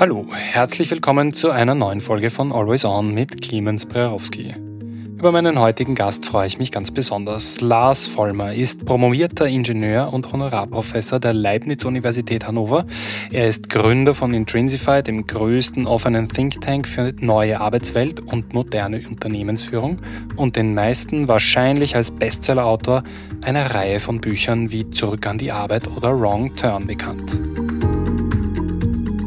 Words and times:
Hallo, 0.00 0.26
herzlich 0.32 0.90
willkommen 0.90 1.34
zu 1.34 1.50
einer 1.50 1.74
neuen 1.74 2.00
Folge 2.00 2.30
von 2.30 2.52
Always 2.52 2.86
On 2.86 3.12
mit 3.12 3.42
Clemens 3.42 3.84
Brerowski. 3.84 4.54
Über 5.18 5.30
meinen 5.30 5.60
heutigen 5.60 5.94
Gast 5.94 6.24
freue 6.24 6.46
ich 6.46 6.58
mich 6.58 6.72
ganz 6.72 6.90
besonders. 6.90 7.60
Lars 7.60 8.06
Vollmer 8.06 8.54
ist 8.54 8.86
promovierter 8.86 9.46
Ingenieur 9.46 10.10
und 10.10 10.32
Honorarprofessor 10.32 11.20
der 11.20 11.34
Leibniz-Universität 11.34 12.46
Hannover. 12.46 12.86
Er 13.30 13.46
ist 13.46 13.68
Gründer 13.68 14.14
von 14.14 14.32
Intrinsify, 14.32 15.02
dem 15.02 15.26
größten 15.26 15.86
offenen 15.86 16.30
Think 16.30 16.62
Tank 16.62 16.88
für 16.88 17.12
neue 17.20 17.60
Arbeitswelt 17.60 18.20
und 18.20 18.54
moderne 18.54 19.02
Unternehmensführung 19.06 19.98
und 20.34 20.56
den 20.56 20.72
meisten 20.72 21.28
wahrscheinlich 21.28 21.94
als 21.94 22.10
Bestsellerautor 22.10 23.02
einer 23.44 23.74
Reihe 23.74 24.00
von 24.00 24.22
Büchern 24.22 24.72
wie 24.72 24.88
Zurück 24.88 25.26
an 25.26 25.36
die 25.36 25.52
Arbeit 25.52 25.88
oder 25.94 26.18
Wrong 26.18 26.56
Turn 26.56 26.86
bekannt. 26.86 27.36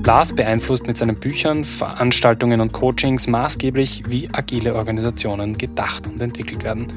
Lars 0.05 0.34
beeinflusst 0.34 0.85
mit 0.85 0.98
seinen 0.98 1.16
Büchern, 1.16 1.63
Veranstaltungen 1.63 2.59
und 2.59 2.73
Coachings 2.73 3.27
maßgeblich, 3.27 4.03
wie 4.07 4.30
agile 4.34 4.75
Organisationen 4.75 5.57
gedacht 5.57 6.05
und 6.07 6.21
entwickelt 6.21 6.63
werden 6.63 6.88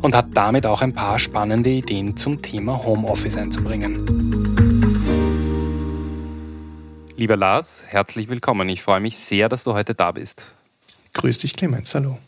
und 0.00 0.14
hat 0.14 0.28
damit 0.34 0.64
auch 0.64 0.80
ein 0.80 0.94
paar 0.94 1.18
spannende 1.18 1.70
Ideen 1.70 2.16
zum 2.16 2.40
Thema 2.40 2.82
Homeoffice 2.82 3.36
einzubringen. 3.36 4.06
Lieber 7.16 7.36
Lars, 7.36 7.84
herzlich 7.86 8.28
willkommen. 8.28 8.68
Ich 8.70 8.82
freue 8.82 9.00
mich 9.00 9.18
sehr, 9.18 9.48
dass 9.48 9.64
du 9.64 9.74
heute 9.74 9.94
da 9.94 10.12
bist. 10.12 10.52
Grüß 11.12 11.38
dich, 11.38 11.54
Clemens. 11.54 11.94
Hallo. 11.94 12.18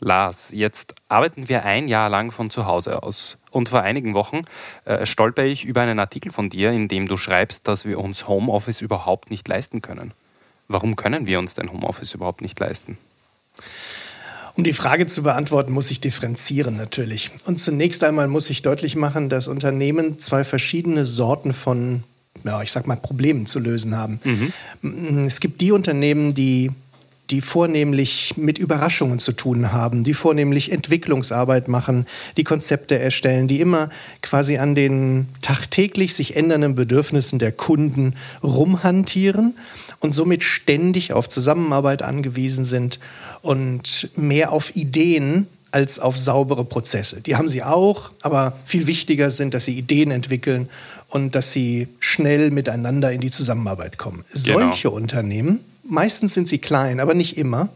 Lars, 0.00 0.50
jetzt 0.52 0.94
arbeiten 1.08 1.48
wir 1.48 1.64
ein 1.64 1.86
Jahr 1.86 2.08
lang 2.08 2.32
von 2.32 2.50
zu 2.50 2.66
Hause 2.66 3.02
aus. 3.02 3.36
Und 3.50 3.68
vor 3.68 3.82
einigen 3.82 4.14
Wochen 4.14 4.44
äh, 4.84 5.06
stolper 5.06 5.44
ich 5.44 5.64
über 5.64 5.82
einen 5.82 5.98
Artikel 5.98 6.32
von 6.32 6.50
dir, 6.50 6.72
in 6.72 6.88
dem 6.88 7.06
du 7.06 7.16
schreibst, 7.16 7.68
dass 7.68 7.84
wir 7.84 7.98
uns 7.98 8.26
Homeoffice 8.26 8.80
überhaupt 8.80 9.30
nicht 9.30 9.46
leisten 9.46 9.82
können. 9.82 10.12
Warum 10.68 10.96
können 10.96 11.26
wir 11.26 11.38
uns 11.38 11.54
denn 11.54 11.70
Homeoffice 11.70 12.14
überhaupt 12.14 12.40
nicht 12.40 12.58
leisten? 12.58 12.96
Um 14.56 14.64
die 14.64 14.72
Frage 14.72 15.06
zu 15.06 15.22
beantworten, 15.22 15.72
muss 15.72 15.90
ich 15.90 16.00
differenzieren 16.00 16.76
natürlich. 16.76 17.30
Und 17.44 17.58
zunächst 17.58 18.02
einmal 18.04 18.28
muss 18.28 18.50
ich 18.50 18.62
deutlich 18.62 18.96
machen, 18.96 19.28
dass 19.28 19.48
Unternehmen 19.48 20.18
zwei 20.18 20.44
verschiedene 20.44 21.06
Sorten 21.06 21.52
von, 21.52 22.02
ja, 22.44 22.62
ich 22.62 22.72
sag 22.72 22.86
mal, 22.86 22.96
Problemen 22.96 23.46
zu 23.46 23.58
lösen 23.58 23.96
haben. 23.96 24.20
Mhm. 24.82 25.24
Es 25.26 25.40
gibt 25.40 25.60
die 25.60 25.72
Unternehmen, 25.72 26.34
die 26.34 26.70
die 27.30 27.40
vornehmlich 27.40 28.34
mit 28.36 28.58
Überraschungen 28.58 29.18
zu 29.18 29.32
tun 29.32 29.72
haben, 29.72 30.04
die 30.04 30.14
vornehmlich 30.14 30.72
Entwicklungsarbeit 30.72 31.68
machen, 31.68 32.06
die 32.36 32.44
Konzepte 32.44 32.98
erstellen, 32.98 33.48
die 33.48 33.60
immer 33.60 33.90
quasi 34.22 34.58
an 34.58 34.74
den 34.74 35.28
tagtäglich 35.40 36.14
sich 36.14 36.36
ändernden 36.36 36.74
Bedürfnissen 36.74 37.38
der 37.38 37.52
Kunden 37.52 38.14
rumhantieren 38.42 39.54
und 40.00 40.12
somit 40.12 40.42
ständig 40.42 41.12
auf 41.12 41.28
Zusammenarbeit 41.28 42.02
angewiesen 42.02 42.64
sind 42.64 42.98
und 43.42 44.10
mehr 44.16 44.52
auf 44.52 44.74
Ideen 44.74 45.46
als 45.72 46.00
auf 46.00 46.18
saubere 46.18 46.64
Prozesse. 46.64 47.20
Die 47.20 47.36
haben 47.36 47.48
sie 47.48 47.62
auch, 47.62 48.10
aber 48.22 48.54
viel 48.66 48.88
wichtiger 48.88 49.30
sind, 49.30 49.54
dass 49.54 49.66
sie 49.66 49.78
Ideen 49.78 50.10
entwickeln 50.10 50.68
und 51.08 51.34
dass 51.34 51.52
sie 51.52 51.88
schnell 52.00 52.50
miteinander 52.50 53.12
in 53.12 53.20
die 53.20 53.30
Zusammenarbeit 53.30 53.98
kommen. 53.98 54.24
Genau. 54.32 54.58
Solche 54.58 54.90
Unternehmen 54.90 55.60
meistens 55.90 56.34
sind 56.34 56.48
sie 56.48 56.58
klein, 56.58 57.00
aber 57.00 57.14
nicht 57.14 57.36
immer, 57.36 57.68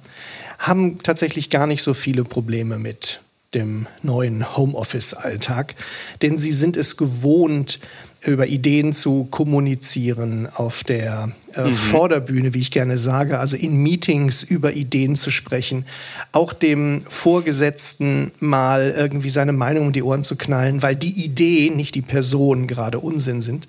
haben 0.58 1.02
tatsächlich 1.02 1.50
gar 1.50 1.66
nicht 1.66 1.82
so 1.82 1.94
viele 1.94 2.24
Probleme 2.24 2.78
mit 2.78 3.20
dem 3.54 3.86
neuen 4.02 4.56
Homeoffice-Alltag, 4.56 5.74
denn 6.22 6.38
sie 6.38 6.52
sind 6.52 6.76
es 6.76 6.96
gewohnt, 6.96 7.78
über 8.26 8.46
Ideen 8.46 8.92
zu 8.92 9.24
kommunizieren 9.24 10.48
auf 10.52 10.82
der 10.82 11.30
äh, 11.54 11.64
mhm. 11.64 11.74
Vorderbühne, 11.74 12.54
wie 12.54 12.60
ich 12.60 12.70
gerne 12.70 12.98
sage, 12.98 13.38
also 13.38 13.56
in 13.56 13.76
Meetings 13.76 14.42
über 14.42 14.72
Ideen 14.72 15.14
zu 15.14 15.30
sprechen, 15.30 15.84
auch 16.32 16.52
dem 16.52 17.02
Vorgesetzten 17.06 18.30
mal 18.40 18.94
irgendwie 18.96 19.30
seine 19.30 19.52
Meinung 19.52 19.88
um 19.88 19.92
die 19.92 20.02
Ohren 20.02 20.24
zu 20.24 20.36
knallen, 20.36 20.82
weil 20.82 20.96
die 20.96 21.24
Idee, 21.24 21.70
nicht 21.70 21.94
die 21.94 22.02
Person, 22.02 22.66
gerade 22.66 22.98
Unsinn 22.98 23.42
sind. 23.42 23.68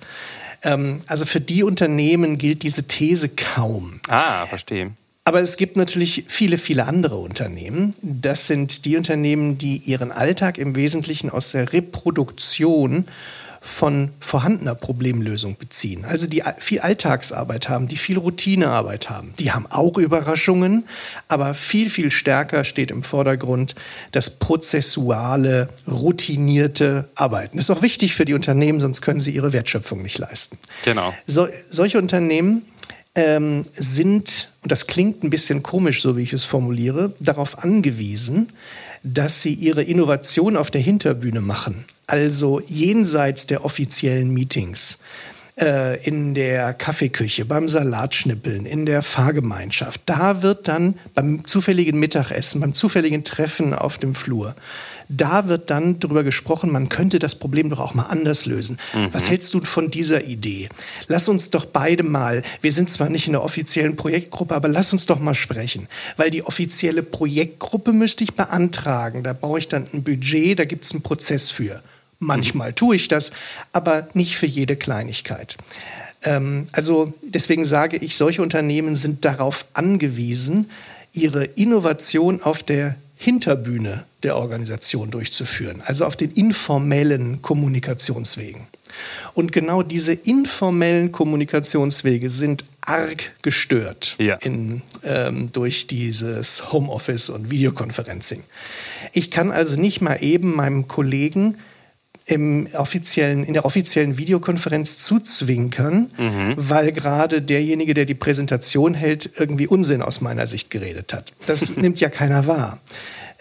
Ähm, 0.65 1.01
also 1.07 1.25
für 1.25 1.39
die 1.39 1.63
Unternehmen 1.63 2.37
gilt 2.37 2.63
diese 2.63 2.83
These 2.83 3.29
kaum. 3.29 4.01
Ah, 4.09 4.45
verstehe. 4.47 4.91
Aber 5.23 5.41
es 5.41 5.57
gibt 5.57 5.75
natürlich 5.75 6.25
viele, 6.27 6.59
viele 6.59 6.85
andere 6.85 7.15
Unternehmen. 7.15 7.95
Das 8.01 8.45
sind 8.45 8.85
die 8.85 8.95
Unternehmen, 8.95 9.57
die 9.57 9.77
ihren 9.77 10.11
Alltag 10.11 10.59
im 10.59 10.75
Wesentlichen 10.75 11.31
aus 11.31 11.51
der 11.51 11.73
Reproduktion 11.73 13.05
von 13.65 14.09
vorhandener 14.19 14.75
Problemlösung 14.75 15.57
beziehen. 15.57 16.05
Also 16.05 16.27
die 16.27 16.43
viel 16.59 16.81
Alltagsarbeit 16.81 17.67
haben, 17.67 17.87
die 17.87 17.97
viel 17.97 18.19
Routinearbeit 18.19 19.09
haben. 19.09 19.33
Die 19.39 19.51
haben 19.51 19.65
auch 19.67 19.97
Überraschungen, 19.97 20.85
aber 21.27 21.55
viel, 21.55 21.89
viel 21.89 22.11
stärker 22.11 22.63
steht 22.63 22.91
im 22.91 23.01
Vordergrund 23.01 23.73
das 24.11 24.29
prozessuale, 24.29 25.69
routinierte 25.87 27.09
Arbeiten. 27.15 27.57
Das 27.57 27.67
ist 27.67 27.75
auch 27.75 27.81
wichtig 27.81 28.13
für 28.13 28.23
die 28.23 28.35
Unternehmen, 28.35 28.79
sonst 28.79 29.01
können 29.01 29.19
sie 29.19 29.31
ihre 29.31 29.51
Wertschöpfung 29.51 30.03
nicht 30.03 30.19
leisten. 30.19 30.59
Genau. 30.83 31.11
So, 31.25 31.47
solche 31.67 31.97
Unternehmen 31.97 32.61
ähm, 33.15 33.65
sind, 33.73 34.49
und 34.61 34.71
das 34.71 34.85
klingt 34.85 35.23
ein 35.23 35.31
bisschen 35.31 35.63
komisch, 35.63 36.03
so 36.03 36.15
wie 36.17 36.21
ich 36.21 36.33
es 36.33 36.43
formuliere, 36.43 37.13
darauf 37.19 37.63
angewiesen, 37.63 38.49
dass 39.01 39.41
sie 39.41 39.53
ihre 39.53 39.81
Innovation 39.81 40.55
auf 40.55 40.69
der 40.69 40.81
Hinterbühne 40.81 41.41
machen 41.41 41.83
also 42.07 42.61
jenseits 42.67 43.47
der 43.47 43.65
offiziellen 43.65 44.31
Meetings, 44.31 44.99
äh, 45.57 46.03
in 46.05 46.33
der 46.33 46.73
Kaffeeküche, 46.73 47.45
beim 47.45 47.67
Salatschnippeln, 47.69 48.65
in 48.65 48.85
der 48.85 49.01
Fahrgemeinschaft, 49.01 50.01
da 50.05 50.41
wird 50.41 50.67
dann 50.67 50.95
beim 51.13 51.45
zufälligen 51.45 51.99
Mittagessen, 51.99 52.61
beim 52.61 52.73
zufälligen 52.73 53.23
Treffen 53.23 53.73
auf 53.73 53.97
dem 53.97 54.15
Flur, 54.15 54.55
da 55.07 55.47
wird 55.47 55.69
dann 55.69 55.99
darüber 55.99 56.23
gesprochen, 56.23 56.71
man 56.71 56.89
könnte 56.89 57.19
das 57.19 57.35
Problem 57.35 57.69
doch 57.69 57.79
auch 57.79 57.93
mal 57.93 58.03
anders 58.03 58.45
lösen. 58.45 58.77
Mhm. 58.93 59.09
Was 59.13 59.29
hältst 59.29 59.53
du 59.53 59.61
von 59.61 59.91
dieser 59.91 60.23
Idee? 60.23 60.69
Lass 61.07 61.29
uns 61.29 61.51
doch 61.51 61.65
beide 61.65 62.03
mal, 62.03 62.41
wir 62.61 62.71
sind 62.71 62.89
zwar 62.89 63.09
nicht 63.09 63.27
in 63.27 63.33
der 63.33 63.43
offiziellen 63.43 63.95
Projektgruppe, 63.95 64.55
aber 64.55 64.67
lass 64.67 64.93
uns 64.93 65.05
doch 65.05 65.19
mal 65.19 65.35
sprechen. 65.35 65.87
Weil 66.17 66.31
die 66.31 66.43
offizielle 66.43 67.03
Projektgruppe 67.03 67.93
müsste 67.93 68.23
ich 68.23 68.33
beantragen. 68.33 69.23
Da 69.23 69.33
brauche 69.33 69.59
ich 69.59 69.67
dann 69.67 69.85
ein 69.93 70.03
Budget, 70.03 70.59
da 70.59 70.65
gibt 70.65 70.85
es 70.85 70.91
einen 70.91 71.03
Prozess 71.03 71.49
für. 71.49 71.81
Manchmal 72.19 72.73
tue 72.73 72.95
ich 72.95 73.07
das, 73.07 73.31
aber 73.71 74.07
nicht 74.13 74.37
für 74.37 74.45
jede 74.45 74.75
Kleinigkeit. 74.75 75.57
Ähm, 76.23 76.67
also 76.71 77.13
deswegen 77.21 77.65
sage 77.65 77.97
ich, 77.97 78.17
solche 78.17 78.41
Unternehmen 78.41 78.95
sind 78.95 79.25
darauf 79.25 79.65
angewiesen, 79.73 80.69
ihre 81.13 81.45
Innovation 81.45 82.41
auf 82.41 82.63
der 82.63 82.95
Hinterbühne 83.17 84.03
der 84.23 84.35
Organisation 84.35 85.09
durchzuführen, 85.09 85.81
also 85.85 86.05
auf 86.05 86.15
den 86.15 86.31
informellen 86.31 87.41
Kommunikationswegen. 87.41 88.67
Und 89.33 89.51
genau 89.51 89.83
diese 89.83 90.13
informellen 90.13 91.11
Kommunikationswege 91.11 92.29
sind 92.29 92.63
arg 92.81 93.31
gestört 93.41 94.15
ja. 94.19 94.35
in, 94.35 94.81
ähm, 95.03 95.51
durch 95.51 95.87
dieses 95.87 96.71
Homeoffice 96.71 97.29
und 97.29 97.51
Videokonferencing. 97.51 98.43
Ich 99.11 99.31
kann 99.31 99.51
also 99.51 99.75
nicht 99.75 100.01
mal 100.01 100.17
eben 100.21 100.55
meinem 100.55 100.87
Kollegen 100.87 101.57
im 102.25 102.67
offiziellen, 102.73 103.43
in 103.43 103.53
der 103.53 103.65
offiziellen 103.65 104.17
Videokonferenz 104.17 105.03
zuzwinkern, 105.03 106.09
mhm. 106.17 106.53
weil 106.57 106.91
gerade 106.91 107.41
derjenige, 107.41 107.93
der 107.93 108.05
die 108.05 108.15
Präsentation 108.15 108.95
hält, 108.95 109.29
irgendwie 109.37 109.67
Unsinn 109.67 110.01
aus 110.01 110.21
meiner 110.21 110.47
Sicht 110.47 110.71
geredet 110.71 111.13
hat. 111.13 111.33
Das 111.45 111.75
nimmt 111.77 111.99
ja 111.99 112.09
keiner 112.09 112.47
wahr. 112.47 112.79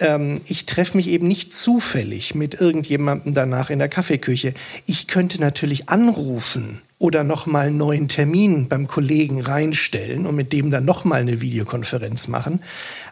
Ähm, 0.00 0.40
ich 0.46 0.66
treffe 0.66 0.96
mich 0.96 1.08
eben 1.08 1.28
nicht 1.28 1.54
zufällig 1.54 2.34
mit 2.34 2.60
irgendjemandem 2.60 3.32
danach 3.32 3.70
in 3.70 3.78
der 3.78 3.88
Kaffeeküche. 3.88 4.52
Ich 4.86 5.06
könnte 5.06 5.40
natürlich 5.40 5.88
anrufen 5.88 6.82
oder 6.98 7.24
nochmal 7.24 7.66
einen 7.68 7.76
neuen 7.76 8.08
Termin 8.08 8.68
beim 8.68 8.86
Kollegen 8.86 9.40
reinstellen 9.40 10.26
und 10.26 10.34
mit 10.36 10.52
dem 10.52 10.70
dann 10.70 10.84
nochmal 10.84 11.20
eine 11.20 11.40
Videokonferenz 11.40 12.28
machen. 12.28 12.60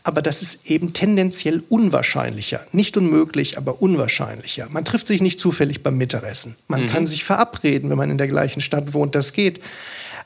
Aber 0.04 0.20
das 0.20 0.42
ist 0.42 0.68
eben 0.70 0.92
tendenziell 0.92 1.62
unwahrscheinlicher. 1.68 2.60
Nicht 2.72 2.96
unmöglich, 2.96 3.56
aber 3.56 3.80
unwahrscheinlicher. 3.80 4.68
Man 4.70 4.84
trifft 4.84 5.06
sich 5.06 5.20
nicht 5.20 5.38
zufällig 5.38 5.82
beim 5.82 5.96
Mittagessen. 5.96 6.56
Man 6.66 6.82
mhm. 6.82 6.86
kann 6.86 7.06
sich 7.06 7.24
verabreden, 7.24 7.88
wenn 7.88 7.98
man 7.98 8.10
in 8.10 8.18
der 8.18 8.28
gleichen 8.28 8.60
Stadt 8.60 8.94
wohnt, 8.94 9.14
das 9.14 9.32
geht. 9.32 9.60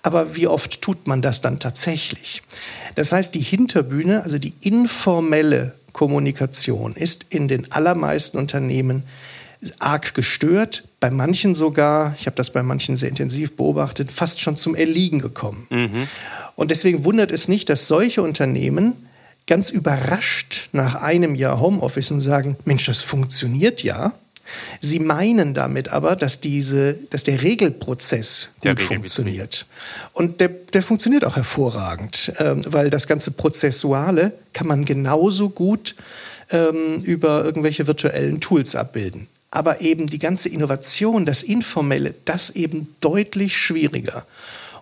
Aber 0.02 0.36
wie 0.36 0.46
oft 0.46 0.80
tut 0.80 1.06
man 1.06 1.20
das 1.20 1.40
dann 1.40 1.58
tatsächlich? 1.58 2.42
Das 2.94 3.12
heißt, 3.12 3.34
die 3.34 3.40
Hinterbühne, 3.40 4.22
also 4.22 4.38
die 4.38 4.54
informelle 4.62 5.74
Kommunikation, 5.92 6.94
ist 6.94 7.26
in 7.28 7.48
den 7.48 7.72
allermeisten 7.72 8.38
Unternehmen 8.38 9.02
arg 9.78 10.14
gestört, 10.14 10.84
bei 11.00 11.10
manchen 11.10 11.54
sogar, 11.54 12.14
ich 12.18 12.26
habe 12.26 12.36
das 12.36 12.50
bei 12.50 12.62
manchen 12.62 12.96
sehr 12.96 13.08
intensiv 13.08 13.56
beobachtet, 13.56 14.12
fast 14.12 14.40
schon 14.40 14.56
zum 14.56 14.74
Erliegen 14.74 15.20
gekommen. 15.20 15.66
Mhm. 15.70 16.08
Und 16.56 16.70
deswegen 16.70 17.04
wundert 17.04 17.32
es 17.32 17.48
nicht, 17.48 17.68
dass 17.68 17.88
solche 17.88 18.22
Unternehmen 18.22 18.94
ganz 19.46 19.70
überrascht 19.70 20.68
nach 20.72 20.96
einem 20.96 21.34
Jahr 21.34 21.60
Homeoffice 21.60 22.10
und 22.10 22.20
sagen, 22.20 22.56
Mensch, 22.64 22.86
das 22.86 23.00
funktioniert 23.00 23.82
ja. 23.82 24.12
Sie 24.80 25.00
meinen 25.00 25.54
damit 25.54 25.88
aber, 25.88 26.14
dass, 26.14 26.40
diese, 26.40 26.94
dass 27.10 27.24
der 27.24 27.42
Regelprozess 27.42 28.50
der 28.62 28.74
gut 28.74 28.82
funktioniert. 28.82 29.66
Und 30.12 30.40
der, 30.40 30.48
der 30.48 30.82
funktioniert 30.82 31.24
auch 31.24 31.36
hervorragend, 31.36 32.32
ähm, 32.38 32.62
weil 32.66 32.90
das 32.90 33.08
ganze 33.08 33.32
Prozessuale 33.32 34.32
kann 34.52 34.68
man 34.68 34.84
genauso 34.84 35.48
gut 35.48 35.96
ähm, 36.50 37.02
über 37.02 37.44
irgendwelche 37.44 37.86
virtuellen 37.86 38.40
Tools 38.40 38.76
abbilden. 38.76 39.26
Aber 39.50 39.80
eben 39.80 40.06
die 40.06 40.18
ganze 40.18 40.48
Innovation, 40.48 41.24
das 41.24 41.42
Informelle, 41.42 42.14
das 42.24 42.50
eben 42.50 42.94
deutlich 43.00 43.56
schwieriger. 43.56 44.26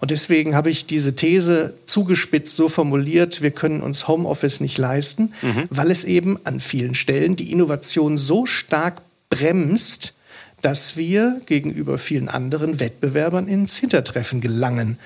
Und 0.05 0.11
deswegen 0.11 0.55
habe 0.55 0.69
ich 0.69 0.85
diese 0.85 1.15
These 1.15 1.73
zugespitzt 1.87 2.57
so 2.57 2.69
formuliert, 2.69 3.41
wir 3.41 3.53
können 3.53 3.81
uns 3.81 4.07
Homeoffice 4.07 4.61
nicht 4.61 4.77
leisten, 4.77 5.33
mhm. 5.41 5.67
weil 5.71 5.91
es 5.91 6.05
eben 6.05 6.39
an 6.45 6.61
vielen 6.61 6.95
Stellen 6.95 7.37
die 7.37 7.51
Innovation 7.51 8.19
so 8.19 8.45
stark 8.45 9.01
bremst, 9.31 10.13
dass 10.61 10.99
wir 10.99 11.41
gegenüber 11.47 11.97
vielen 11.97 12.29
anderen 12.29 12.81
Wettbewerbern 12.81 13.49
ins 13.49 13.79
Hintertreffen 13.79 14.43
gelangen, 14.43 14.99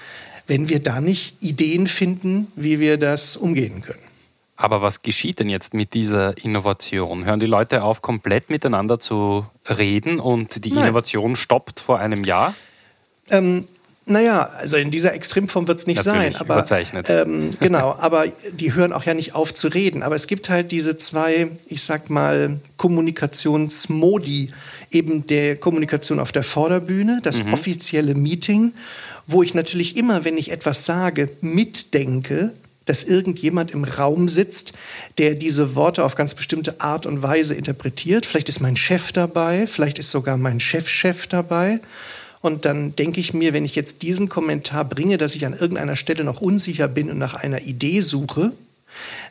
wenn 0.48 0.68
wir 0.68 0.80
da 0.80 1.00
nicht 1.00 1.36
Ideen 1.44 1.86
finden, 1.86 2.48
wie 2.56 2.80
wir 2.80 2.96
das 2.96 3.36
umgehen 3.36 3.82
können. 3.82 4.02
Aber 4.56 4.82
was 4.82 5.02
geschieht 5.02 5.38
denn 5.38 5.48
jetzt 5.48 5.74
mit 5.74 5.94
dieser 5.94 6.36
Innovation? 6.42 7.24
Hören 7.24 7.38
die 7.38 7.46
Leute 7.46 7.84
auf, 7.84 8.02
komplett 8.02 8.50
miteinander 8.50 8.98
zu 8.98 9.46
reden 9.64 10.18
und 10.18 10.64
die 10.64 10.72
Nein. 10.72 10.86
Innovation 10.86 11.36
stoppt 11.36 11.78
vor 11.78 12.00
einem 12.00 12.24
Jahr? 12.24 12.56
Ähm, 13.30 13.64
naja, 14.08 14.50
also 14.58 14.76
in 14.76 14.90
dieser 14.90 15.14
Extremform 15.14 15.68
wird 15.68 15.80
es 15.80 15.86
nicht 15.86 16.04
Natürlich, 16.04 16.34
sein. 16.34 16.40
Aber, 16.40 16.54
überzeichnet. 16.56 17.06
Ähm, 17.10 17.50
genau, 17.60 17.94
aber 17.98 18.26
die 18.52 18.74
hören 18.74 18.92
auch 18.92 19.04
ja 19.04 19.14
nicht 19.14 19.34
auf 19.34 19.54
zu 19.54 19.68
reden. 19.68 20.02
Aber 20.02 20.14
es 20.14 20.26
gibt 20.26 20.50
halt 20.50 20.72
diese 20.72 20.96
zwei, 20.96 21.48
ich 21.66 21.82
sag 21.82 22.10
mal, 22.10 22.58
Kommunikationsmodi. 22.76 24.50
Eben 24.90 25.26
der 25.26 25.56
Kommunikation 25.56 26.18
auf 26.18 26.32
der 26.32 26.42
Vorderbühne, 26.42 27.20
das 27.22 27.44
mhm. 27.44 27.52
offizielle 27.52 28.14
Meeting, 28.14 28.72
wo 29.26 29.42
ich 29.42 29.52
natürlich 29.52 29.96
immer, 29.98 30.24
wenn 30.24 30.38
ich 30.38 30.50
etwas 30.50 30.86
sage, 30.86 31.28
mitdenke, 31.42 32.52
dass 32.86 33.04
irgendjemand 33.04 33.72
im 33.72 33.84
Raum 33.84 34.28
sitzt, 34.28 34.72
der 35.18 35.34
diese 35.34 35.74
Worte 35.74 36.04
auf 36.04 36.14
ganz 36.14 36.34
bestimmte 36.34 36.80
Art 36.80 37.04
und 37.04 37.22
Weise 37.22 37.54
interpretiert. 37.54 38.24
Vielleicht 38.24 38.48
ist 38.48 38.60
mein 38.60 38.76
Chef 38.76 39.12
dabei, 39.12 39.66
vielleicht 39.66 39.98
ist 39.98 40.10
sogar 40.10 40.38
mein 40.38 40.58
Chefchef 40.58 41.18
-Chef 41.18 41.28
dabei. 41.28 41.80
Und 42.40 42.64
dann 42.64 42.94
denke 42.94 43.20
ich 43.20 43.34
mir, 43.34 43.52
wenn 43.52 43.64
ich 43.64 43.74
jetzt 43.74 44.02
diesen 44.02 44.28
Kommentar 44.28 44.84
bringe, 44.84 45.18
dass 45.18 45.34
ich 45.34 45.44
an 45.46 45.54
irgendeiner 45.54 45.96
Stelle 45.96 46.24
noch 46.24 46.40
unsicher 46.40 46.88
bin 46.88 47.10
und 47.10 47.18
nach 47.18 47.34
einer 47.34 47.62
Idee 47.62 48.00
suche, 48.00 48.52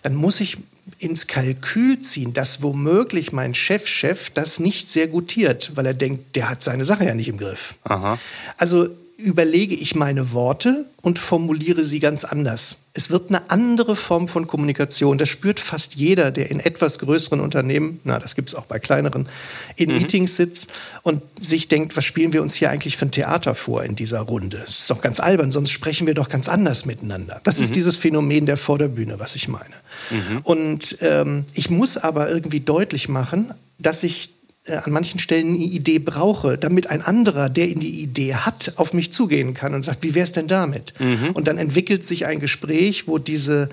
dann 0.03 0.15
muss 0.15 0.39
ich 0.39 0.57
ins 0.99 1.27
Kalkül 1.27 1.99
ziehen, 1.99 2.33
dass 2.33 2.61
womöglich 2.61 3.31
mein 3.31 3.53
Chefchef 3.53 4.27
-Chef 4.27 4.31
das 4.33 4.59
nicht 4.59 4.89
sehr 4.89 5.07
gutiert, 5.07 5.71
weil 5.75 5.85
er 5.85 5.93
denkt, 5.93 6.35
der 6.35 6.49
hat 6.49 6.61
seine 6.61 6.85
Sache 6.85 7.05
ja 7.05 7.13
nicht 7.13 7.27
im 7.27 7.37
Griff. 7.37 7.75
Aha. 7.83 8.19
Also 8.57 8.89
überlege 9.17 9.73
ich 9.73 9.95
meine 9.95 10.31
Worte 10.31 10.85
und 11.01 11.17
formuliere 11.17 11.83
sie 11.83 11.99
ganz 11.99 12.23
anders. 12.23 12.77
Es 12.93 13.09
wird 13.09 13.29
eine 13.29 13.49
andere 13.49 13.95
Form 13.95 14.27
von 14.27 14.45
Kommunikation. 14.45 15.17
Das 15.17 15.27
spürt 15.27 15.59
fast 15.59 15.95
jeder, 15.95 16.29
der 16.29 16.51
in 16.51 16.59
etwas 16.59 16.99
größeren 16.99 17.39
Unternehmen, 17.39 17.99
na, 18.03 18.19
das 18.19 18.35
gibt 18.35 18.49
es 18.49 18.55
auch 18.55 18.65
bei 18.65 18.77
kleineren, 18.77 19.27
in 19.75 19.91
mhm. 19.91 19.97
Meetings 19.97 20.35
sitzt 20.35 20.69
und 21.01 21.23
sich 21.41 21.67
denkt, 21.67 21.97
was 21.97 22.05
spielen 22.05 22.31
wir 22.31 22.43
uns 22.43 22.53
hier 22.53 22.69
eigentlich 22.69 22.95
für 22.95 23.05
ein 23.05 23.11
Theater 23.11 23.55
vor 23.55 23.83
in 23.83 23.95
dieser 23.95 24.21
Runde? 24.21 24.59
Das 24.59 24.81
ist 24.81 24.89
doch 24.91 25.01
ganz 25.01 25.19
albern, 25.19 25.51
sonst 25.51 25.71
sprechen 25.71 26.05
wir 26.05 26.13
doch 26.13 26.29
ganz 26.29 26.47
anders 26.47 26.85
miteinander. 26.85 27.41
Das 27.43 27.57
mhm. 27.57 27.65
ist 27.65 27.75
dieses 27.75 27.97
Phänomen 27.97 28.45
der 28.45 28.57
Vorderbühne, 28.57 29.19
was 29.19 29.35
ich 29.35 29.47
meine. 29.47 29.75
Mhm. 30.11 30.39
Und 30.43 30.97
ähm, 31.01 31.45
ich 31.53 31.71
muss 31.71 31.97
aber 31.97 32.29
irgendwie 32.29 32.59
deutlich 32.59 33.09
machen, 33.09 33.51
dass 33.79 34.03
ich 34.03 34.36
an 34.69 34.91
manchen 34.91 35.19
Stellen 35.19 35.55
eine 35.55 35.57
Idee 35.57 35.99
brauche, 35.99 36.57
damit 36.57 36.89
ein 36.89 37.01
anderer, 37.01 37.49
der 37.49 37.69
in 37.69 37.79
die 37.79 38.01
Idee 38.01 38.35
hat, 38.35 38.73
auf 38.75 38.93
mich 38.93 39.11
zugehen 39.11 39.53
kann 39.53 39.73
und 39.73 39.83
sagt, 39.83 40.03
wie 40.03 40.15
wäre 40.15 40.23
es 40.23 40.31
denn 40.31 40.47
damit? 40.47 40.93
Mhm. 40.99 41.31
Und 41.33 41.47
dann 41.47 41.57
entwickelt 41.57 42.03
sich 42.03 42.25
ein 42.25 42.39
Gespräch, 42.39 43.07
wo 43.07 43.17
diese 43.17 43.69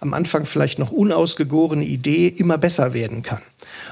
am 0.00 0.14
Anfang 0.14 0.44
vielleicht 0.44 0.78
noch 0.78 0.90
unausgegorene 0.90 1.84
Idee 1.84 2.28
immer 2.28 2.58
besser 2.58 2.94
werden 2.94 3.22
kann. 3.22 3.40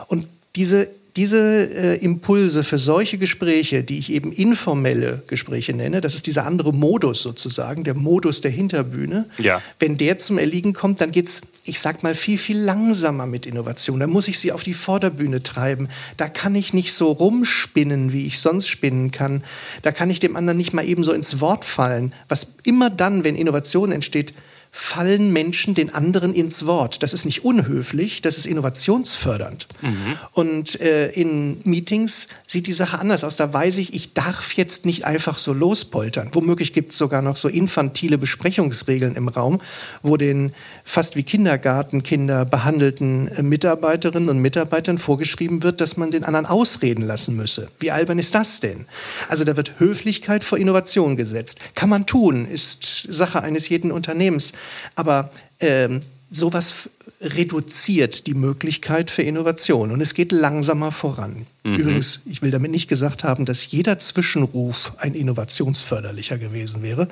Und 0.07 0.27
diese 0.55 0.89
diese 1.17 1.39
äh, 1.39 1.97
Impulse 2.05 2.65
für 2.65 2.79
solche 2.79 3.19
Gespräche, 3.19 3.85
die 3.85 3.99
ich 3.99 4.11
eben 4.11 4.33
informelle 4.33 5.23
Gespräche 5.29 5.73
nenne, 5.73 6.01
das 6.01 6.15
ist 6.15 6.27
dieser 6.27 6.45
andere 6.45 6.73
Modus 6.73 7.23
sozusagen, 7.23 7.85
der 7.85 7.95
Modus 7.95 8.41
der 8.41 8.51
Hinterbühne. 8.51 9.27
Ja. 9.39 9.63
Wenn 9.79 9.97
der 9.97 10.19
zum 10.19 10.39
Erliegen 10.39 10.73
kommt, 10.73 11.01
dann 11.01 11.13
geht 11.13 11.29
es, 11.29 11.43
ich 11.65 11.81
sag 11.81 12.03
mal, 12.03 12.15
viel, 12.15 12.37
viel 12.37 12.59
langsamer 12.59 13.27
mit 13.27 13.47
Innovation. 13.47 14.01
Da 14.01 14.07
muss 14.07 14.29
ich 14.29 14.39
sie 14.39 14.53
auf 14.53 14.63
die 14.63 14.75
Vorderbühne 14.75 15.43
treiben. 15.43 15.89
Da 16.17 16.29
kann 16.29 16.55
ich 16.55 16.75
nicht 16.75 16.93
so 16.93 17.11
rumspinnen, 17.11 18.13
wie 18.13 18.27
ich 18.27 18.39
sonst 18.39 18.69
spinnen 18.69 19.11
kann. 19.11 19.43
Da 19.83 19.91
kann 19.91 20.11
ich 20.11 20.21
dem 20.21 20.37
anderen 20.37 20.59
nicht 20.59 20.75
mal 20.75 20.85
eben 20.85 21.05
so 21.05 21.13
ins 21.13 21.41
Wort 21.41 21.65
fallen. 21.65 22.13
Was 22.29 22.49
immer 22.65 22.91
dann, 22.91 23.25
wenn 23.25 23.35
Innovation 23.35 23.93
entsteht, 23.93 24.35
fallen 24.77 25.33
Menschen 25.33 25.75
den 25.75 25.95
anderen 25.95 26.35
ins 26.35 26.67
Wort. 26.67 27.05
Das 27.05 27.13
ist 27.15 27.25
nicht 27.25 27.45
unhöflich, 27.45 28.23
das 28.23 28.39
ist 28.39 28.45
innovationsfördernd. 28.45 29.69
Mhm. 29.83 30.19
Und 30.33 30.81
äh, 30.81 31.11
in 31.11 31.61
Meetings 31.63 32.27
sieht 32.49 32.67
die 32.67 32.73
Sache 32.73 32.99
anders 32.99 33.23
aus. 33.23 33.37
Da 33.37 33.53
weiß 33.53 33.79
ich, 33.79 33.95
ich 33.95 34.15
darf 34.15 34.55
jetzt 34.55 34.85
nicht 34.85 35.05
einfach 35.05 35.39
so 35.39 35.53
lospoltern. 35.53 36.31
Womöglich 36.33 36.73
gibt 36.73 36.91
es 36.91 36.99
sogar 36.99 37.23
noch 37.23 37.37
so 37.37 37.47
infantile 37.47 38.19
Besprechungsregeln 38.19 39.15
im 39.15 39.29
Raum, 39.29 39.61
wo 40.03 40.17
den 40.17 40.53
fast 40.85 41.17
wie 41.17 41.23
Kindergartenkinder 41.23 42.45
behandelten 42.45 43.29
äh, 43.29 43.43
Mitarbeiterinnen 43.43 44.29
und 44.29 44.39
Mitarbeitern 44.39 44.99
vorgeschrieben 44.99 45.63
wird, 45.63 45.81
dass 45.81 45.97
man 45.97 46.11
den 46.11 46.25
anderen 46.25 46.47
ausreden 46.47 47.03
lassen 47.03 47.35
müsse. 47.35 47.69
Wie 47.81 47.91
albern 47.91 48.19
ist 48.19 48.35
das 48.35 48.61
denn? 48.61 48.87
Also 49.29 49.45
da 49.45 49.57
wird 49.57 49.81
Höflichkeit 49.81 50.45
vor 50.45 50.59
Innovation 50.59 51.17
gesetzt. 51.17 51.61
Kann 51.75 51.89
man 51.89 52.07
tun, 52.07 52.47
ist 52.47 52.85
Sache 52.85 53.43
eines 53.43 53.69
jeden 53.69 53.91
Unternehmens. 53.91 54.53
Aber 54.95 55.31
ähm, 55.61 56.01
sowas 56.35 56.89
reduziert 57.21 58.27
die 58.27 58.35
Möglichkeit 58.35 59.11
für 59.11 59.23
Innovation 59.23 59.91
und 59.91 60.01
es 60.01 60.15
geht 60.15 60.33
langsamer 60.33 60.93
voran. 60.93 61.47
Mhm. 61.63 61.77
Übrigens, 61.77 62.21
ich 62.27 62.43
will 62.43 62.51
damit 62.51 62.71
nicht 62.71 62.89
gesagt 62.89 63.25
haben, 63.25 63.45
dass 63.47 63.71
jeder 63.71 63.99
Zwischenruf 63.99 64.93
ein 64.99 65.15
innovationsförderlicher 65.15 66.39
gewesen 66.39 66.83
wäre. 66.83 67.09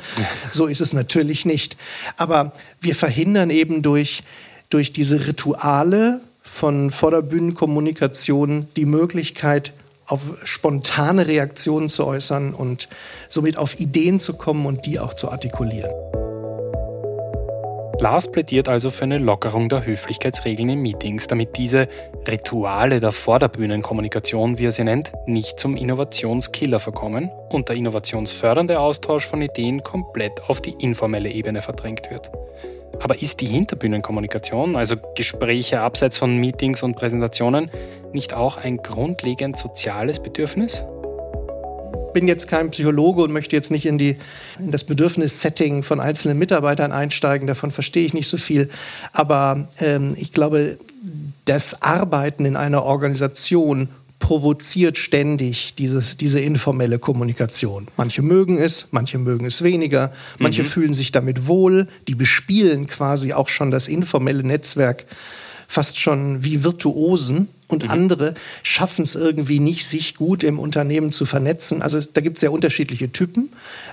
So 0.53 0.67
ist 0.67 0.81
es 0.81 0.93
natürlich 0.93 1.45
nicht. 1.47 1.77
Aber 2.17 2.53
wir 2.81 2.95
verhindern 2.95 3.51
eben 3.51 3.83
durch, 3.83 4.23
durch 4.69 4.93
diese 4.93 5.27
Rituale 5.27 6.21
von 6.43 6.91
Vorderbühnenkommunikation 6.91 8.69
die 8.77 8.87
Möglichkeit, 8.87 9.73
auf 10.07 10.21
spontane 10.45 11.27
Reaktionen 11.27 11.89
zu 11.89 12.05
äußern 12.05 12.53
und 12.53 12.89
somit 13.31 13.57
auf 13.57 13.81
Ideen 13.81 14.21
zu 14.21 14.35
kommen 14.35 14.67
und 14.67 14.85
die 14.85 14.99
auch 14.99 15.15
zu 15.15 15.31
artikulieren. 15.31 15.91
Lars 18.03 18.33
plädiert 18.33 18.69
also 18.69 18.91
für 18.91 19.05
eine 19.05 19.19
Lockerung 19.19 19.69
der 19.69 19.87
Höflichkeitsregeln 19.87 20.71
in 20.71 20.81
Meetings, 20.81 21.29
damit 21.29 21.57
diese 21.57 21.87
Rituale 22.27 22.99
der 22.99 23.13
Vorderbühnenkommunikation, 23.13 24.59
wie 24.59 24.65
er 24.65 24.73
sie 24.73 24.83
nennt, 24.83 25.13
nicht 25.27 25.61
zum 25.61 25.77
Innovationskiller 25.77 26.81
verkommen 26.81 27.31
und 27.51 27.69
der 27.69 27.77
innovationsfördernde 27.77 28.81
Austausch 28.81 29.25
von 29.25 29.41
Ideen 29.41 29.85
komplett 29.85 30.33
auf 30.49 30.61
die 30.61 30.75
informelle 30.81 31.31
Ebene 31.31 31.63
verdrängt 31.63 32.11
wird. 32.11 32.33
Aber 33.01 33.23
ist 33.23 33.41
die 33.41 33.47
Hinterbühnenkommunikation, 33.47 34.75
also 34.75 34.97
Gespräche 35.15 35.79
abseits 35.79 36.19
von 36.19 36.37
Meetings 36.39 36.83
und 36.83 36.97
Präsentationen, 36.97 37.71
nicht 38.13 38.35
auch 38.35 38.57
ein 38.57 38.79
grundlegend 38.79 39.57
soziales 39.57 40.21
Bedürfnis? 40.21 40.85
Bin 42.13 42.29
jetzt 42.29 42.49
kein 42.49 42.71
Psychologe 42.71 43.23
und 43.23 43.33
möchte 43.33 43.57
jetzt 43.57 43.71
nicht 43.71 43.87
in, 43.87 43.99
die, 43.99 44.17
in 44.59 44.71
das 44.71 44.85
Bedürfnissetting 44.85 45.83
von 45.83 46.01
einzelnen 46.01 46.39
Mitarbeitern 46.39 46.93
einsteigen. 46.93 47.47
Davon 47.47 47.71
verstehe 47.71 48.05
ich 48.05 48.15
nicht 48.15 48.29
so 48.29 48.37
viel. 48.37 48.71
Aber 49.13 49.69
ähm, 49.81 50.15
ich 50.17 50.33
glaube, 50.33 50.79
das 51.45 51.83
Arbeiten 51.83 52.45
in 52.45 52.57
einer 52.57 52.85
Organisation 52.85 53.89
provoziert 54.23 54.99
ständig 54.99 55.75
dieses, 55.75 56.17
diese 56.17 56.39
informelle 56.39 57.01
Kommunikation. 57.01 57.89
Manche 57.97 58.23
mögen 58.23 58.57
es, 58.57 58.87
manche 58.93 59.19
mögen 59.19 59.45
es 59.45 59.63
weniger, 59.63 60.13
manche 60.39 60.63
mhm. 60.63 60.67
fühlen 60.67 60.95
sich 60.95 61.11
damit 61.11 61.49
wohl, 61.49 61.89
die 62.07 62.15
bespielen 62.15 62.87
quasi 62.87 63.33
auch 63.33 63.49
schon 63.49 63.73
das 63.73 63.89
informelle 63.89 64.45
Netzwerk 64.45 65.05
fast 65.73 65.99
schon 65.99 66.45
wie 66.45 66.65
Virtuosen 66.65 67.49
und 67.69 67.85
mhm. 67.85 67.91
andere 67.91 68.35
schaffen 68.63 69.05
es 69.05 69.15
irgendwie 69.15 69.59
nicht, 69.59 69.87
sich 69.87 70.15
gut 70.15 70.45
im 70.45 70.59
Unternehmen 70.59 71.13
zu 71.13 71.25
vernetzen. 71.25 71.81
Also 71.81 71.99
da 72.01 72.21
gibt 72.21 72.37
es 72.37 72.41
sehr 72.41 72.53
unterschiedliche 72.53 73.11
Typen, 73.11 73.51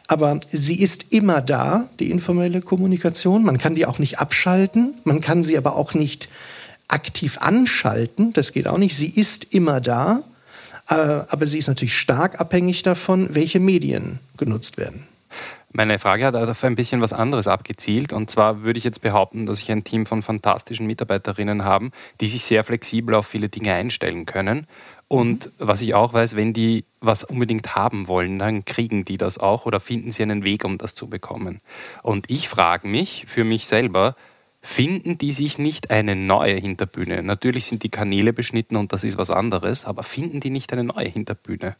aber 0.07 0.41
sie 0.51 0.81
ist 0.81 1.13
immer 1.13 1.39
da, 1.39 1.89
die 2.01 2.11
informelle 2.11 2.59
Kommunikation. 2.59 3.43
Man 3.43 3.57
kann 3.57 3.75
die 3.75 3.85
auch 3.85 3.97
nicht 3.97 4.19
abschalten, 4.19 4.93
man 5.05 5.21
kann 5.21 5.41
sie 5.41 5.57
aber 5.57 5.77
auch 5.77 5.93
nicht 5.93 6.27
aktiv 6.89 7.37
anschalten, 7.39 8.33
das 8.33 8.51
geht 8.51 8.67
auch 8.67 8.77
nicht. 8.77 8.97
Sie 8.97 9.09
ist 9.09 9.53
immer 9.53 9.79
da, 9.79 10.21
äh, 10.89 10.95
aber 10.95 11.47
sie 11.47 11.59
ist 11.59 11.67
natürlich 11.67 11.97
stark 11.97 12.41
abhängig 12.41 12.83
davon, 12.83 13.29
welche 13.31 13.61
Medien 13.61 14.19
genutzt 14.35 14.75
werden. 14.77 15.07
Meine 15.71 15.99
Frage 15.99 16.25
hat 16.25 16.35
auf 16.35 16.63
ein 16.63 16.73
bisschen 16.73 16.99
was 16.99 17.13
anderes 17.13 17.47
abgezielt. 17.47 18.11
Und 18.11 18.31
zwar 18.31 18.63
würde 18.63 18.79
ich 18.79 18.83
jetzt 18.83 19.01
behaupten, 19.01 19.45
dass 19.45 19.59
ich 19.59 19.71
ein 19.71 19.83
Team 19.83 20.07
von 20.07 20.23
fantastischen 20.23 20.87
Mitarbeiterinnen 20.87 21.63
habe, 21.63 21.91
die 22.21 22.27
sich 22.27 22.43
sehr 22.43 22.63
flexibel 22.63 23.13
auf 23.13 23.27
viele 23.27 23.49
Dinge 23.49 23.73
einstellen 23.73 24.25
können. 24.25 24.65
Und 25.07 25.51
was 25.59 25.81
ich 25.81 25.93
auch 25.93 26.13
weiß, 26.13 26.35
wenn 26.35 26.53
die 26.53 26.85
was 27.01 27.23
unbedingt 27.23 27.75
haben 27.75 28.07
wollen, 28.07 28.39
dann 28.39 28.65
kriegen 28.65 29.05
die 29.05 29.17
das 29.17 29.37
auch 29.37 29.65
oder 29.65 29.79
finden 29.79 30.11
sie 30.11 30.23
einen 30.23 30.43
Weg, 30.43 30.65
um 30.65 30.77
das 30.77 30.95
zu 30.95 31.07
bekommen. 31.07 31.61
Und 32.03 32.29
ich 32.29 32.49
frage 32.49 32.87
mich 32.87 33.25
für 33.27 33.43
mich 33.43 33.67
selber, 33.67 34.15
finden 34.61 35.17
die 35.17 35.31
sich 35.31 35.57
nicht 35.57 35.91
eine 35.91 36.15
neue 36.15 36.55
Hinterbühne? 36.55 37.23
Natürlich 37.23 37.65
sind 37.65 37.83
die 37.83 37.89
Kanäle 37.89 38.33
beschnitten 38.33 38.75
und 38.75 38.91
das 38.91 39.03
ist 39.03 39.17
was 39.17 39.31
anderes, 39.31 39.85
aber 39.85 40.03
finden 40.03 40.39
die 40.39 40.49
nicht 40.49 40.73
eine 40.73 40.83
neue 40.83 41.07
Hinterbühne? 41.07 41.75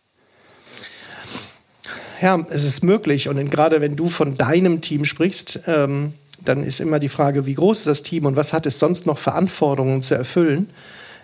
Ja, 2.22 2.46
es 2.50 2.66
ist 2.66 2.84
möglich. 2.84 3.30
Und 3.30 3.50
gerade 3.50 3.82
wenn 3.82 3.96
du 3.96 4.10
von 4.10 4.36
deinem 4.36 4.82
Team 4.82 5.06
sprichst, 5.06 5.62
ähm, 5.68 6.14
dann 6.44 6.64
ist 6.64 6.80
immer 6.80 7.00
die 7.00 7.10
Frage, 7.10 7.46
wie 7.46 7.54
groß 7.54 7.80
ist 7.80 7.88
das 7.88 8.04
Team 8.04 8.26
und 8.26 8.36
was 8.36 8.54
hat 8.54 8.66
es 8.66 8.80
sonst 8.80 9.06
noch 9.06 9.18
Verantwortungen 9.18 10.02
zu 10.02 10.16
erfüllen? 10.16 10.70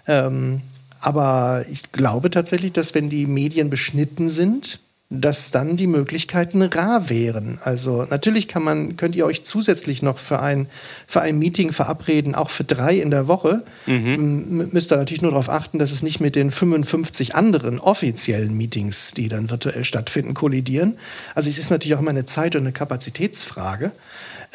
Ähm, 0.08 0.62
aber 1.00 1.66
ich 1.72 1.92
glaube 1.92 2.30
tatsächlich, 2.30 2.74
dass 2.74 2.96
wenn 2.96 3.10
die 3.10 3.28
Medien 3.28 3.70
beschnitten 3.70 4.30
sind, 4.30 4.80
dass 5.12 5.52
dann 5.52 5.78
die 5.78 5.86
Möglichkeiten 5.86 6.64
rar 6.64 7.10
wären. 7.10 7.60
Also 7.64 8.08
natürlich 8.10 8.48
kann 8.48 8.64
man, 8.64 8.98
könnt 8.98 9.16
ihr 9.16 9.28
euch 9.28 9.44
zusätzlich 9.44 10.02
noch 10.02 10.18
für 10.18 10.40
ein, 10.40 10.66
für 11.06 11.22
ein 11.22 11.38
Meeting 11.38 11.72
verabreden, 11.72 12.34
auch 12.34 12.50
für 12.50 12.64
drei 12.64 12.96
in 12.96 13.12
der 13.12 13.28
Woche. 13.28 13.64
Mhm. 13.86 14.70
Müsst 14.72 14.92
ihr 14.92 14.98
natürlich 14.98 15.22
nur 15.22 15.32
darauf 15.32 15.50
achten, 15.50 15.78
dass 15.78 15.92
es 15.92 16.02
nicht 16.02 16.22
mit 16.22 16.36
den 16.36 16.50
55 16.50 17.36
anderen 17.36 17.80
offiziellen 17.80 18.58
Meetings, 18.58 19.14
die 19.14 19.30
dann 19.30 19.52
virtuell 19.52 19.84
stattfinden, 19.84 20.34
kollidieren. 20.34 20.98
Also 21.36 21.52
es 21.52 21.60
ist 21.60 21.70
natürlich 21.70 21.96
auch 21.96 22.02
immer 22.02 22.10
eine 22.10 22.26
Zeit- 22.26 22.56
und 22.56 22.62
eine 22.62 22.72
Kapazitätsfrage. 22.72 23.92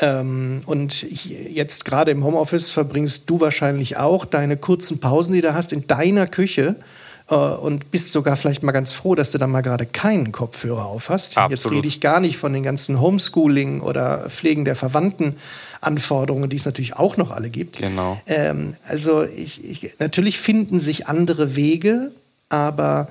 Ähm, 0.00 0.62
und 0.66 1.02
jetzt 1.02 1.84
gerade 1.84 2.10
im 2.10 2.24
Homeoffice 2.24 2.72
verbringst 2.72 3.30
du 3.30 3.40
wahrscheinlich 3.40 3.98
auch 3.98 4.24
deine 4.24 4.56
kurzen 4.56 4.98
Pausen, 4.98 5.32
die 5.32 5.42
du 5.42 5.54
hast, 5.54 5.72
in 5.72 5.86
deiner 5.86 6.26
Küche 6.26 6.74
und 7.36 7.90
bist 7.90 8.12
sogar 8.12 8.36
vielleicht 8.36 8.62
mal 8.62 8.72
ganz 8.72 8.92
froh, 8.92 9.14
dass 9.14 9.32
du 9.32 9.38
da 9.38 9.46
mal 9.46 9.60
gerade 9.60 9.86
keinen 9.86 10.32
Kopfhörer 10.32 10.86
auf 10.86 11.08
hast. 11.08 11.38
Absolut. 11.38 11.50
Jetzt 11.50 11.70
rede 11.70 11.88
ich 11.88 12.00
gar 12.00 12.20
nicht 12.20 12.36
von 12.36 12.52
den 12.52 12.62
ganzen 12.62 13.00
Homeschooling 13.00 13.80
oder 13.80 14.28
Pflegen 14.28 14.64
der 14.64 14.74
Verwandten. 14.74 15.36
Anforderungen, 15.80 16.50
die 16.50 16.56
es 16.56 16.66
natürlich 16.66 16.96
auch 16.96 17.16
noch 17.16 17.30
alle 17.30 17.50
gibt. 17.50 17.78
Genau. 17.78 18.20
Ähm, 18.26 18.74
also 18.84 19.22
ich, 19.22 19.64
ich, 19.64 19.98
natürlich 19.98 20.38
finden 20.38 20.78
sich 20.78 21.06
andere 21.06 21.56
Wege, 21.56 22.10
aber 22.48 23.08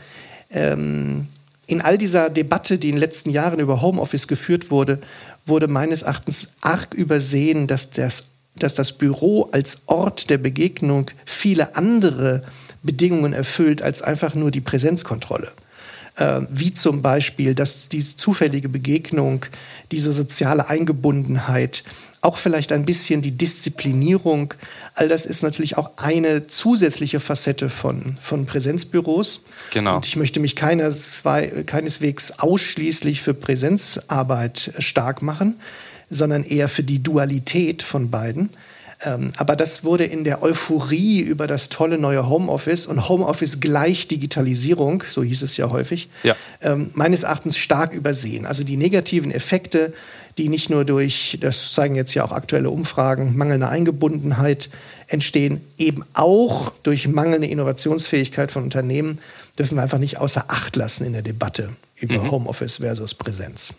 ähm, 0.52 1.28
in 1.66 1.82
all 1.82 1.98
dieser 1.98 2.30
Debatte, 2.30 2.78
die 2.78 2.90
in 2.90 2.96
den 2.96 3.00
letzten 3.00 3.30
Jahren 3.30 3.60
über 3.60 3.82
Homeoffice 3.82 4.28
geführt 4.28 4.72
wurde, 4.72 5.00
wurde 5.46 5.68
meines 5.68 6.04
Erachtens 6.04 6.50
arg 6.62 6.94
übersehen, 6.94 7.68
dass 7.68 7.90
das, 7.90 8.26
dass 8.56 8.76
das 8.76 8.94
Büro 8.94 9.50
als 9.52 9.82
Ort 9.88 10.30
der 10.30 10.38
Begegnung 10.38 11.10
viele 11.26 11.76
andere 11.76 12.44
Bedingungen 12.84 13.34
erfüllt 13.34 13.82
als 13.82 14.02
einfach 14.02 14.36
nur 14.36 14.52
die 14.52 14.62
Präsenzkontrolle. 14.62 15.52
Äh, 16.20 16.42
wie 16.50 16.74
zum 16.74 17.02
Beispiel, 17.02 17.56
dass 17.56 17.88
diese 17.88 18.18
zufällige 18.18 18.68
Begegnung, 18.68 19.46
diese 19.92 20.12
soziale 20.12 20.68
Eingebundenheit, 20.68 21.84
auch 22.22 22.38
vielleicht 22.38 22.74
ein 22.74 22.84
bisschen 22.84 23.22
die 23.22 23.32
Disziplinierung, 23.32 24.54
all 24.94 25.08
das 25.08 25.26
ist 25.26 25.42
natürlich 25.42 25.78
auch 25.78 25.92
eine 25.96 26.48
zusätzliche 26.48 27.22
Facette 27.22 27.70
von, 27.70 28.18
von 28.22 28.46
Präsenzbüros. 28.46 29.44
Genau. 29.72 29.96
Und 29.96 30.06
ich 30.06 30.18
möchte 30.18 30.42
mich 30.42 30.58
keines, 30.58 31.24
keineswegs 31.66 32.32
ausschließlich 32.40 33.22
für 33.22 33.34
Präsenzarbeit 33.34 34.74
stark 34.80 35.22
machen, 35.22 35.56
sondern 36.10 36.44
eher 36.44 36.68
für 36.68 36.84
die 36.84 37.02
Dualität 37.02 37.82
von 37.82 38.10
beiden. 38.10 38.50
Ähm, 39.02 39.32
aber 39.38 39.56
das 39.56 39.84
wurde 39.84 40.04
in 40.04 40.24
der 40.24 40.44
Euphorie 40.44 41.22
über 41.22 41.48
das 41.48 41.70
tolle 41.70 41.98
neue 41.98 42.28
Homeoffice 42.28 42.86
und 42.86 43.08
Homeoffice 43.08 43.62
gleich 43.62 44.08
Digitalisierung, 44.08 45.04
so 45.08 45.24
hieß 45.24 45.42
es 45.42 45.56
ja 45.56 45.70
häufig, 45.70 46.10
ja. 46.24 46.36
Ähm, 46.62 46.92
meines 46.94 47.24
Erachtens 47.24 47.58
stark 47.58 47.94
übersehen. 47.94 48.46
Also 48.46 48.66
die 48.66 48.76
negativen 48.76 49.32
Effekte, 49.32 49.94
die 50.38 50.50
nicht 50.50 50.70
nur 50.70 50.84
durch, 50.84 51.38
das 51.40 51.74
zeigen 51.74 51.96
jetzt 51.96 52.14
ja 52.14 52.26
auch 52.26 52.34
aktuelle 52.34 52.70
Umfragen, 52.70 53.38
mangelnde 53.38 53.70
Eingebundenheit 53.70 54.70
entstehen, 55.08 55.62
eben 55.78 56.04
auch 56.14 56.72
durch 56.84 57.08
mangelnde 57.08 57.48
Innovationsfähigkeit 57.48 58.52
von 58.52 58.64
Unternehmen, 58.64 59.20
dürfen 59.58 59.78
wir 59.78 59.84
einfach 59.84 59.98
nicht 59.98 60.18
außer 60.18 60.46
Acht 60.50 60.76
lassen 60.76 61.06
in 61.06 61.14
der 61.14 61.22
Debatte 61.22 61.70
über 61.96 62.22
mhm. 62.22 62.32
Homeoffice 62.32 62.78
versus 62.78 63.14
Präsenz. 63.14 63.74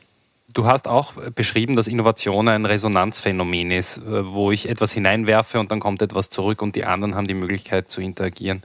Du 0.52 0.66
hast 0.66 0.88
auch 0.88 1.12
beschrieben, 1.34 1.76
dass 1.76 1.86
Innovation 1.86 2.48
ein 2.48 2.66
Resonanzphänomen 2.66 3.70
ist, 3.70 3.98
äh, 3.98 4.26
wo 4.32 4.50
ich 4.50 4.68
etwas 4.68 4.92
hineinwerfe 4.92 5.60
und 5.60 5.70
dann 5.70 5.80
kommt 5.80 6.02
etwas 6.02 6.30
zurück 6.30 6.62
und 6.62 6.76
die 6.76 6.84
anderen 6.84 7.14
haben 7.14 7.28
die 7.28 7.34
Möglichkeit 7.34 7.90
zu 7.90 8.00
interagieren. 8.00 8.62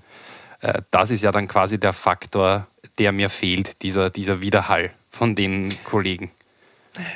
Äh, 0.62 0.82
das 0.92 1.12
ist 1.12 1.22
ja 1.22 1.32
dann 1.32 1.48
quasi 1.48 1.80
der 1.80 1.94
Faktor, 1.94 2.68
der 2.98 3.12
mir 3.12 3.30
fehlt, 3.30 3.82
dieser, 3.84 4.10
dieser 4.10 4.42
Widerhall 4.42 4.92
von 5.12 5.36
den 5.36 5.76
Kollegen. 5.84 6.32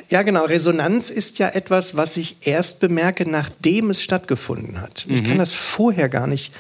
Ja, 0.10 0.24
genau. 0.24 0.46
Resonanz 0.46 1.10
ist 1.10 1.40
ja 1.40 1.50
etwas, 1.50 1.96
was 1.96 2.18
ich 2.18 2.48
erst 2.48 2.80
bemerke, 2.80 3.30
nachdem 3.30 3.90
es 3.90 4.04
stattgefunden 4.04 4.82
hat. 4.82 5.06
Ich 5.08 5.24
kann 5.24 5.36
mhm. 5.36 5.40
das 5.40 5.54
vorher 5.54 6.10
gar 6.10 6.28
nicht 6.28 6.54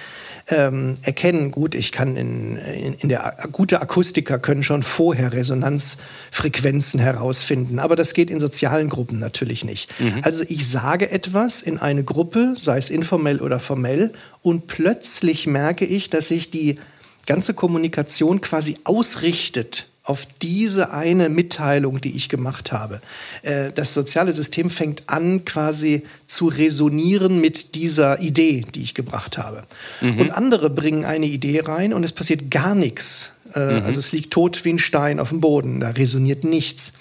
ähm, 0.49 0.95
erkennen. 1.03 1.51
Gut, 1.51 1.75
ich 1.75 1.91
kann 1.91 2.15
in, 2.15 2.57
in, 2.57 2.93
in, 2.93 3.09
der 3.09 3.35
gute 3.51 3.81
Akustiker 3.81 4.39
können 4.39 4.63
schon 4.63 4.83
vorher 4.83 5.33
Resonanzfrequenzen 5.33 6.99
herausfinden, 6.99 7.79
aber 7.79 7.95
das 7.95 8.13
geht 8.13 8.29
in 8.29 8.39
sozialen 8.39 8.89
Gruppen 8.89 9.19
natürlich 9.19 9.63
nicht. 9.63 9.89
Mhm. 9.99 10.21
Also 10.23 10.43
ich 10.47 10.67
sage 10.67 11.11
etwas 11.11 11.61
in 11.61 11.77
eine 11.77 12.03
Gruppe, 12.03 12.55
sei 12.57 12.77
es 12.77 12.89
informell 12.89 13.39
oder 13.39 13.59
formell, 13.59 14.13
und 14.41 14.67
plötzlich 14.67 15.47
merke 15.47 15.85
ich, 15.85 16.09
dass 16.09 16.29
sich 16.29 16.49
die 16.49 16.79
ganze 17.25 17.53
Kommunikation 17.53 18.41
quasi 18.41 18.77
ausrichtet 18.85 19.88
auf 20.09 20.27
diese 20.41 20.91
eine 20.91 21.29
Mitteilung, 21.29 22.01
die 22.01 22.15
ich 22.15 22.29
gemacht 22.29 22.71
habe. 22.71 22.99
Äh, 23.43 23.71
das 23.73 23.93
soziale 23.93 24.33
System 24.33 24.71
fängt 24.71 25.03
an, 25.05 25.45
quasi 25.45 26.01
zu 26.25 26.47
resonieren 26.47 27.39
mit 27.39 27.75
dieser 27.75 28.19
Idee, 28.19 28.65
die 28.73 28.81
ich 28.81 28.95
gebracht 28.95 29.37
habe. 29.37 29.63
Mhm. 30.01 30.19
Und 30.19 30.31
andere 30.31 30.71
bringen 30.71 31.05
eine 31.05 31.27
Idee 31.27 31.61
rein 31.61 31.93
und 31.93 32.03
es 32.03 32.11
passiert 32.11 32.49
gar 32.49 32.73
nichts. 32.73 33.33
Äh, 33.53 33.79
mhm. 33.79 33.85
Also 33.85 33.99
es 33.99 34.11
liegt 34.11 34.33
tot 34.33 34.65
wie 34.65 34.73
ein 34.73 34.79
Stein 34.79 35.19
auf 35.19 35.29
dem 35.29 35.41
Boden, 35.41 35.79
da 35.79 35.89
resoniert 35.89 36.43
nichts. 36.43 36.93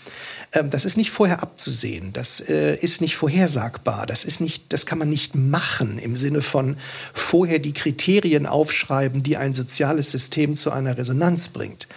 Ähm, 0.52 0.68
das 0.68 0.84
ist 0.84 0.98
nicht 0.98 1.10
vorher 1.10 1.42
abzusehen, 1.42 2.12
das 2.12 2.40
äh, 2.40 2.76
ist 2.76 3.00
nicht 3.00 3.16
vorhersagbar, 3.16 4.04
das, 4.04 4.26
ist 4.26 4.42
nicht, 4.42 4.64
das 4.70 4.84
kann 4.84 4.98
man 4.98 5.08
nicht 5.08 5.34
machen 5.34 5.98
im 5.98 6.14
Sinne 6.14 6.42
von 6.42 6.76
vorher 7.14 7.58
die 7.58 7.72
Kriterien 7.72 8.46
aufschreiben, 8.46 9.22
die 9.22 9.38
ein 9.38 9.54
soziales 9.54 10.10
System 10.10 10.56
zu 10.56 10.70
einer 10.70 10.98
Resonanz 10.98 11.48
bringt. 11.48 11.88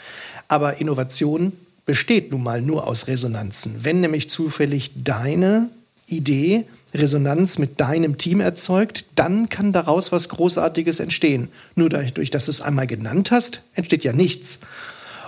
Aber 0.52 0.82
Innovation 0.82 1.54
besteht 1.86 2.32
nun 2.32 2.44
mal 2.44 2.62
nur 2.62 2.86
aus 2.86 3.08
Resonanzen. 3.08 3.86
Wenn 3.86 4.02
nämlich 4.02 4.28
zufällig 4.28 4.92
deine 5.02 5.70
Idee 6.08 6.66
Resonanz 6.94 7.58
mit 7.58 7.80
deinem 7.80 8.18
Team 8.18 8.42
erzeugt, 8.42 9.06
dann 9.16 9.48
kann 9.48 9.72
daraus 9.72 10.12
was 10.12 10.28
Großartiges 10.28 11.00
entstehen. 11.00 11.48
Nur 11.76 11.88
dadurch, 11.88 12.32
dass 12.32 12.46
du 12.46 12.52
es 12.52 12.60
einmal 12.60 12.86
genannt 12.86 13.32
hast, 13.32 13.62
entsteht 13.76 14.04
ja 14.04 14.12
nichts. 14.12 14.60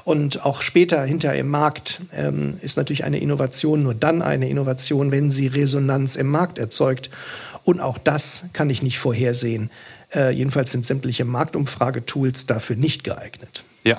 Und 0.04 0.46
auch 0.46 0.62
später 0.62 1.02
hinter 1.06 1.34
im 1.36 1.48
Markt 1.48 2.02
ähm, 2.12 2.58
ist 2.62 2.76
natürlich 2.76 3.06
eine 3.06 3.20
Innovation 3.20 3.82
nur 3.82 3.94
dann 3.94 4.22
eine 4.22 4.50
Innovation, 4.50 5.12
wenn 5.12 5.32
sie 5.32 5.48
Resonanz 5.48 6.18
im 6.18 6.28
Markt 6.28 6.58
erzeugt. 6.58 7.10
Und 7.64 7.80
auch 7.80 7.98
das 7.98 8.44
kann 8.52 8.70
ich 8.70 8.84
nicht 8.84 9.00
vorhersehen. 9.00 9.72
Äh, 10.14 10.32
jedenfalls 10.32 10.74
sind 10.74 10.86
sämtliche 10.86 11.24
Marktumfragetools 11.24 12.46
dafür 12.46 12.76
nicht 12.76 13.06
geeignet. 13.06 13.64
Ja. 13.86 13.98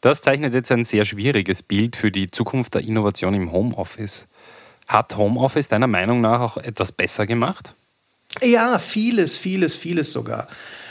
Das 0.00 0.22
zeichnet 0.22 0.54
jetzt 0.54 0.70
ein 0.72 0.84
sehr 0.84 1.04
schwieriges 1.04 1.62
Bild 1.62 1.96
für 1.96 2.10
die 2.10 2.30
Zukunft 2.30 2.74
der 2.74 2.82
Innovation 2.82 3.34
im 3.34 3.52
Homeoffice. 3.52 4.26
Hat 4.86 5.16
Homeoffice 5.16 5.68
deiner 5.68 5.88
Meinung 5.88 6.20
nach 6.20 6.40
auch 6.40 6.56
etwas 6.56 6.92
besser 6.92 7.26
gemacht? 7.26 7.74
Ja, 8.42 8.78
vieles, 8.78 9.36
vieles, 9.36 9.76
vieles 9.76 10.12
sogar. 10.12 10.48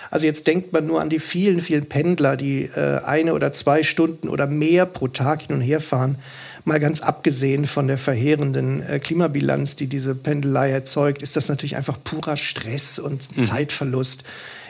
Also 0.10 0.26
jetzt 0.26 0.48
denkt 0.48 0.74
man 0.74 0.88
nur 0.88 1.02
an 1.02 1.10
die 1.10 1.20
vielen, 1.20 1.62
vielen 1.62 1.88
Pendler, 1.88 2.38
die 2.38 2.64
äh, 2.64 3.00
eine 3.04 3.34
oder 3.34 3.54
zwei 3.54 3.84
Stunden 3.84 4.30
oder 4.30 4.48
mehr 4.48 4.86
pro 4.86 5.08
Tag 5.08 5.44
hin 5.44 5.56
und 5.56 5.62
her 5.62 5.82
fahren. 5.82 6.18
Mal 6.64 6.80
ganz 6.80 7.02
abgesehen 7.02 7.68
von 7.68 7.88
der 7.88 7.98
verheerenden 7.98 8.82
äh, 8.82 9.00
Klimabilanz, 9.00 9.76
die 9.76 9.88
diese 9.88 10.16
Pendelei 10.16 10.72
erzeugt, 10.72 11.22
ist 11.22 11.36
das 11.36 11.50
natürlich 11.50 11.76
einfach 11.76 11.98
purer 12.04 12.38
Stress 12.38 12.98
und 12.98 13.36
mhm. 13.36 13.42
Zeitverlust. 13.42 14.24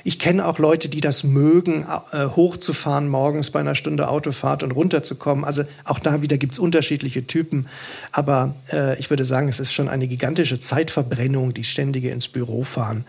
Ich 0.07 0.19
kenne 0.19 0.45
auch 0.45 0.59
Leute, 0.59 0.87
die 0.87 1.01
das 1.01 1.23
mögen, 1.23 1.83
äh, 2.11 2.27
hochzufahren 2.27 3.09
morgens 3.09 3.49
bei 3.49 3.59
einer 3.59 3.73
Stunde 3.73 4.07
Autofahrt 4.07 4.61
und 4.61 4.69
runterzukommen. 4.69 5.43
Also 5.43 5.63
auch 5.83 5.97
da 5.97 6.21
wieder 6.21 6.37
gibt 6.37 6.53
es 6.53 6.59
unterschiedliche 6.59 7.25
Typen. 7.25 7.67
Aber 8.11 8.53
äh, 8.71 8.99
ich 8.99 9.09
würde 9.09 9.25
sagen, 9.25 9.49
es 9.49 9.59
ist 9.59 9.73
schon 9.73 9.89
eine 9.89 10.07
gigantische 10.07 10.59
Zeitverbrennung, 10.59 11.55
die 11.55 11.63
ständige 11.63 12.11
ins 12.11 12.27
Büro 12.27 12.63
fahren. 12.63 13.03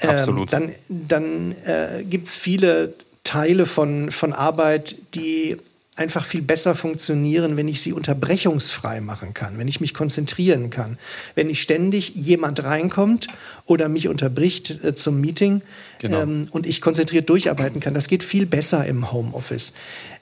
Ähm, 0.00 0.08
Absolut. 0.08 0.50
Dann, 0.50 0.72
dann 0.88 1.54
äh, 1.66 2.04
gibt 2.04 2.26
es 2.26 2.36
viele 2.36 2.94
Teile 3.22 3.66
von, 3.66 4.10
von 4.10 4.32
Arbeit, 4.32 4.94
die 5.14 5.58
einfach 6.00 6.24
viel 6.24 6.40
besser 6.40 6.74
funktionieren, 6.74 7.58
wenn 7.58 7.68
ich 7.68 7.82
sie 7.82 7.92
unterbrechungsfrei 7.92 9.02
machen 9.02 9.34
kann, 9.34 9.58
wenn 9.58 9.68
ich 9.68 9.82
mich 9.82 9.92
konzentrieren 9.92 10.70
kann, 10.70 10.98
wenn 11.34 11.48
nicht 11.48 11.60
ständig 11.60 12.14
jemand 12.14 12.64
reinkommt 12.64 13.26
oder 13.66 13.90
mich 13.90 14.08
unterbricht 14.08 14.82
äh, 14.82 14.94
zum 14.94 15.20
Meeting 15.20 15.60
genau. 15.98 16.22
ähm, 16.22 16.48
und 16.52 16.66
ich 16.66 16.80
konzentriert 16.80 17.28
durcharbeiten 17.28 17.80
kann. 17.80 17.92
Das 17.92 18.08
geht 18.08 18.24
viel 18.24 18.46
besser 18.46 18.86
im 18.86 19.12
Homeoffice. 19.12 19.74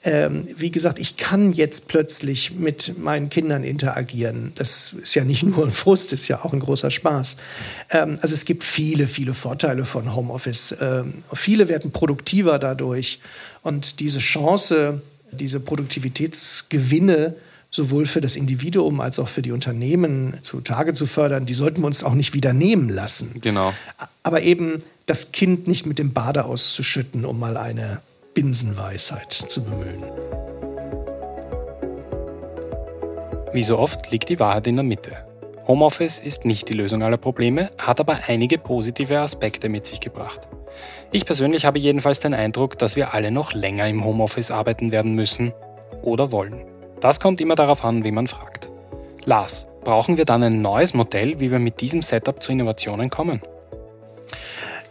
Ähm, 0.03 0.45
wie 0.57 0.69
gesagt, 0.69 0.99
ich 0.99 1.15
kann 1.15 1.53
jetzt 1.53 1.87
plötzlich 1.87 2.51
mit 2.51 2.97
meinen 2.97 3.29
Kindern 3.29 3.63
interagieren. 3.63 4.51
Das 4.55 4.93
ist 5.01 5.15
ja 5.15 5.23
nicht 5.23 5.43
nur 5.43 5.65
ein 5.65 5.71
Frust, 5.71 6.11
ist 6.11 6.27
ja 6.27 6.43
auch 6.43 6.51
ein 6.51 6.59
großer 6.59 6.91
Spaß. 6.91 7.37
Ähm, 7.91 8.19
also 8.21 8.33
es 8.35 8.43
gibt 8.43 8.65
viele, 8.65 9.07
viele 9.07 9.33
Vorteile 9.33 9.85
von 9.85 10.13
Homeoffice. 10.13 10.75
Ähm, 10.81 11.23
viele 11.33 11.69
werden 11.69 11.91
produktiver 11.91 12.59
dadurch. 12.59 13.21
Und 13.61 14.01
diese 14.01 14.19
Chance, 14.19 15.01
diese 15.31 15.59
Produktivitätsgewinne 15.59 17.35
sowohl 17.71 18.05
für 18.05 18.21
das 18.21 18.35
Individuum 18.35 18.99
als 18.99 19.19
auch 19.19 19.27
für 19.27 19.41
die 19.41 19.51
Unternehmen 19.51 20.33
zutage 20.41 20.93
zu 20.93 21.05
fördern, 21.05 21.45
die 21.45 21.53
sollten 21.53 21.81
wir 21.81 21.87
uns 21.87 22.03
auch 22.03 22.15
nicht 22.15 22.33
wieder 22.33 22.53
nehmen 22.53 22.89
lassen. 22.89 23.35
Genau. 23.41 23.73
Aber 24.23 24.41
eben 24.41 24.81
das 25.05 25.31
Kind 25.31 25.67
nicht 25.67 25.85
mit 25.85 25.99
dem 25.99 26.13
Bade 26.13 26.45
auszuschütten, 26.45 27.25
um 27.25 27.39
mal 27.39 27.57
eine 27.57 28.01
Binsenweisheit 28.33 29.31
zu 29.31 29.63
bemühen. 29.63 30.03
Wie 33.53 33.63
so 33.63 33.77
oft 33.77 34.11
liegt 34.11 34.29
die 34.29 34.39
Wahrheit 34.39 34.67
in 34.67 34.75
der 34.75 34.83
Mitte. 34.83 35.28
Homeoffice 35.69 36.19
ist 36.19 36.45
nicht 36.45 36.67
die 36.69 36.73
Lösung 36.73 37.03
aller 37.03 37.17
Probleme, 37.17 37.69
hat 37.77 37.99
aber 37.99 38.21
einige 38.25 38.57
positive 38.57 39.19
Aspekte 39.19 39.69
mit 39.69 39.85
sich 39.85 39.99
gebracht. 39.99 40.47
Ich 41.11 41.27
persönlich 41.27 41.63
habe 41.63 41.77
jedenfalls 41.77 42.19
den 42.19 42.33
Eindruck, 42.33 42.79
dass 42.79 42.95
wir 42.95 43.13
alle 43.13 43.29
noch 43.29 43.53
länger 43.53 43.87
im 43.87 44.03
Homeoffice 44.03 44.49
arbeiten 44.49 44.91
werden 44.91 45.13
müssen 45.13 45.53
oder 46.01 46.31
wollen. 46.31 46.65
Das 47.01 47.19
kommt 47.19 47.39
immer 47.39 47.53
darauf 47.53 47.85
an, 47.85 48.03
wie 48.03 48.09
man 48.09 48.25
fragt. 48.25 48.67
Lars, 49.25 49.67
brauchen 49.83 50.17
wir 50.17 50.25
dann 50.25 50.41
ein 50.41 50.63
neues 50.63 50.95
Modell, 50.95 51.39
wie 51.39 51.51
wir 51.51 51.59
mit 51.59 51.81
diesem 51.81 52.01
Setup 52.01 52.41
zu 52.41 52.51
Innovationen 52.51 53.11
kommen? 53.11 53.39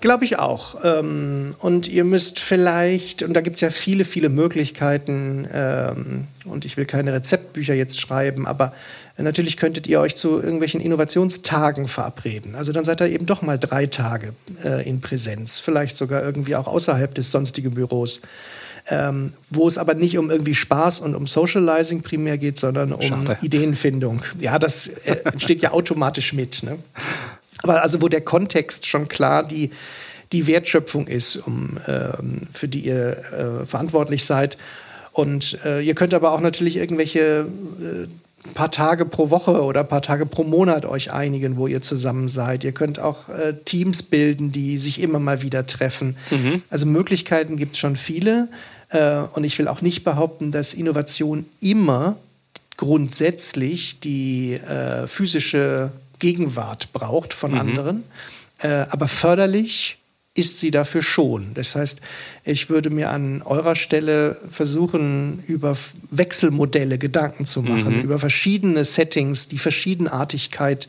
Glaube 0.01 0.25
ich 0.25 0.39
auch. 0.39 0.77
Ähm, 0.85 1.55
und 1.59 1.89
ihr 1.89 2.05
müsst 2.05 2.39
vielleicht, 2.39 3.23
und 3.23 3.35
da 3.35 3.41
gibt 3.41 3.57
es 3.57 3.61
ja 3.61 3.71
viele, 3.71 4.05
viele 4.05 4.29
Möglichkeiten, 4.29 5.49
ähm, 5.53 6.25
und 6.45 6.65
ich 6.65 6.77
will 6.77 6.87
keine 6.87 7.13
Rezeptbücher 7.13 7.75
jetzt 7.75 8.01
schreiben, 8.01 8.47
aber 8.47 8.73
natürlich 9.17 9.57
könntet 9.57 9.87
ihr 9.87 10.01
euch 10.01 10.15
zu 10.15 10.41
irgendwelchen 10.41 10.81
Innovationstagen 10.81 11.89
verabreden. 11.89 12.55
Also 12.55 12.73
dann 12.73 12.85
seid 12.85 13.01
ihr 13.01 13.09
eben 13.09 13.27
doch 13.27 13.43
mal 13.43 13.59
drei 13.59 13.87
Tage 13.87 14.35
äh, 14.65 14.89
in 14.89 15.01
Präsenz, 15.01 15.59
vielleicht 15.59 15.97
sogar 15.97 16.23
irgendwie 16.23 16.55
auch 16.55 16.69
außerhalb 16.69 17.15
des 17.15 17.31
sonstigen 17.31 17.73
Büros. 17.73 18.21
Ähm, 18.91 19.35
wo 19.51 19.69
es 19.69 19.77
aber 19.77 19.93
nicht 19.93 20.17
um 20.17 20.31
irgendwie 20.31 20.55
Spaß 20.55 21.01
und 21.01 21.15
um 21.15 21.27
Socializing 21.27 22.01
primär 22.01 22.39
geht, 22.39 22.59
sondern 22.59 22.93
um 22.93 23.03
Schade. 23.03 23.37
Ideenfindung. 23.43 24.23
Ja, 24.39 24.59
das 24.59 24.87
äh, 24.87 25.17
entsteht 25.25 25.61
ja 25.61 25.73
automatisch 25.73 26.33
mit. 26.33 26.63
Ne? 26.63 26.79
Aber 27.63 27.83
also 27.83 28.03
wo 28.03 28.09
der 28.09 28.21
Kontext 28.21 28.87
schon 28.87 29.09
klar 29.09 29.43
die, 29.43 29.71
die 30.33 30.47
Wertschöpfung 30.47 31.07
ist, 31.07 31.37
um, 31.37 31.79
ähm, 31.87 32.43
für 32.53 32.69
die 32.69 32.81
ihr 32.81 33.17
äh, 33.63 33.67
verantwortlich 33.67 34.25
seid. 34.25 34.57
Und 35.13 35.59
äh, 35.65 35.81
ihr 35.81 35.95
könnt 35.95 36.15
aber 36.15 36.33
auch 36.33 36.41
natürlich 36.41 36.77
irgendwelche 36.77 37.47
äh, 37.81 38.07
paar 38.55 38.71
Tage 38.71 39.05
pro 39.05 39.31
Woche 39.31 39.63
oder 39.63 39.85
paar 39.85 40.03
Tage 40.03 40.27
pro 40.27 40.45
Monat 40.45 40.85
euch 40.85 41.13
einigen, 41.13 41.57
wo 41.57 41.67
ihr 41.67 41.83
zusammen 41.83 42.29
seid. 42.29 42.65
Ihr 42.65 42.73
könnt 42.73 42.99
auch 42.99 43.29
äh, 43.29 43.55
Teams 43.65 44.03
bilden, 44.03 44.53
die 44.53 44.79
sich 44.79 45.01
immer 45.01 45.19
mal 45.19 45.43
wieder 45.43 45.67
treffen. 45.67 46.17
Mhm. 46.31 46.63
Also 46.71 46.87
Möglichkeiten 46.87 47.57
gibt 47.57 47.75
es 47.75 47.79
schon 47.79 47.97
viele. 47.97 48.49
Äh, 48.91 49.23
und 49.35 49.45
ich 49.45 49.59
will 49.59 49.69
auch 49.69 49.83
nicht 49.83 50.05
behaupten, 50.05 50.53
dass 50.53 50.75
Innovation 50.75 51.47
immer 51.61 52.17
grundsätzlich 52.77 54.01
die 54.01 54.55
äh, 54.55 55.07
physische 55.07 55.91
Gegenwart 56.19 56.93
braucht 56.93 57.33
von 57.35 57.53
mhm. 57.53 57.59
anderen. 57.59 58.05
Äh, 58.59 58.87
aber 58.91 59.09
förderlich 59.09 59.99
ist 60.39 60.61
sie 60.61 60.71
dafür 60.71 61.03
schon. 61.03 61.53
Das 61.55 61.75
heißt, 61.75 62.01
ich 62.45 62.71
würde 62.71 62.91
mir 62.91 63.11
an 63.11 63.43
eurer 63.43 63.75
Stelle 63.75 64.37
versuchen, 64.49 65.43
über 65.49 65.77
Wechselmodelle 66.11 66.97
Gedanken 66.99 67.45
zu 67.45 67.63
machen, 67.63 67.97
mhm. 67.97 68.03
über 68.03 68.19
verschiedene 68.21 68.85
Settings, 68.85 69.49
die 69.49 69.59
Verschiedenartigkeit 69.59 70.89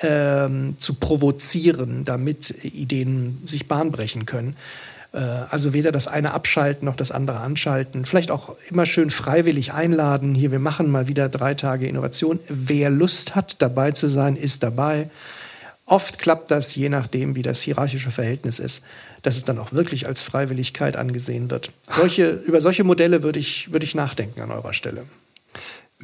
ähm, 0.00 0.76
zu 0.78 0.94
provozieren, 0.94 2.04
damit 2.04 2.64
Ideen 2.64 3.42
sich 3.44 3.66
bahnbrechen 3.66 4.26
können. 4.26 4.56
Äh, 5.14 5.18
also 5.18 5.72
weder 5.72 5.92
das 5.92 6.08
eine 6.08 6.32
abschalten 6.32 6.86
noch 6.86 6.96
das 6.96 7.12
andere 7.12 7.40
anschalten. 7.40 8.04
Vielleicht 8.04 8.30
auch 8.30 8.56
immer 8.70 8.84
schön 8.84 9.10
freiwillig 9.10 9.72
einladen. 9.72 10.34
Hier, 10.34 10.50
wir 10.50 10.58
machen 10.58 10.90
mal 10.90 11.08
wieder 11.08 11.28
drei 11.28 11.54
Tage 11.54 11.86
Innovation. 11.86 12.40
Wer 12.48 12.90
Lust 12.90 13.34
hat, 13.34 13.62
dabei 13.62 13.92
zu 13.92 14.08
sein, 14.08 14.36
ist 14.36 14.62
dabei. 14.62 15.08
Oft 15.86 16.18
klappt 16.18 16.50
das, 16.50 16.74
je 16.74 16.88
nachdem, 16.88 17.36
wie 17.36 17.42
das 17.42 17.60
hierarchische 17.60 18.10
Verhältnis 18.10 18.58
ist, 18.58 18.82
dass 19.22 19.36
es 19.36 19.44
dann 19.44 19.58
auch 19.58 19.72
wirklich 19.72 20.06
als 20.06 20.22
Freiwilligkeit 20.22 20.96
angesehen 20.96 21.50
wird. 21.50 21.72
Solche, 21.92 22.30
über 22.30 22.62
solche 22.62 22.84
Modelle 22.84 23.22
würde 23.22 23.38
ich, 23.38 23.70
würde 23.70 23.84
ich 23.84 23.94
nachdenken 23.94 24.40
an 24.40 24.50
eurer 24.50 24.72
Stelle. 24.72 25.04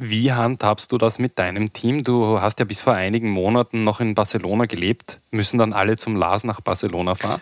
Wie 0.03 0.31
handhabst 0.31 0.91
du 0.91 0.97
das 0.97 1.19
mit 1.19 1.37
deinem 1.37 1.73
Team? 1.73 2.03
Du 2.03 2.41
hast 2.41 2.57
ja 2.57 2.65
bis 2.65 2.81
vor 2.81 2.93
einigen 2.93 3.29
Monaten 3.29 3.83
noch 3.83 3.99
in 3.99 4.15
Barcelona 4.15 4.65
gelebt. 4.65 5.19
Müssen 5.29 5.59
dann 5.59 5.73
alle 5.73 5.95
zum 5.95 6.15
Lars 6.15 6.43
nach 6.43 6.59
Barcelona 6.59 7.13
fahren? 7.13 7.39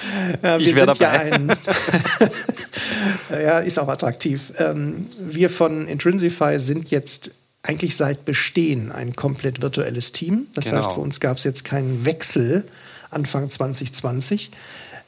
ja, 0.42 0.58
ich 0.58 0.76
wäre 0.76 0.88
dabei. 0.88 1.00
Ja, 1.00 1.10
ein 1.32 1.56
ja, 3.42 3.58
ist 3.60 3.78
auch 3.78 3.88
attraktiv. 3.88 4.52
Ähm, 4.58 5.06
wir 5.18 5.48
von 5.48 5.88
Intrinsify 5.88 6.60
sind 6.60 6.90
jetzt 6.90 7.30
eigentlich 7.62 7.96
seit 7.96 8.26
Bestehen 8.26 8.92
ein 8.92 9.16
komplett 9.16 9.62
virtuelles 9.62 10.12
Team. 10.12 10.48
Das 10.54 10.66
genau. 10.66 10.76
heißt, 10.76 10.92
für 10.92 11.00
uns 11.00 11.18
gab 11.18 11.38
es 11.38 11.44
jetzt 11.44 11.64
keinen 11.64 12.04
Wechsel 12.04 12.64
Anfang 13.08 13.48
2020. 13.48 14.50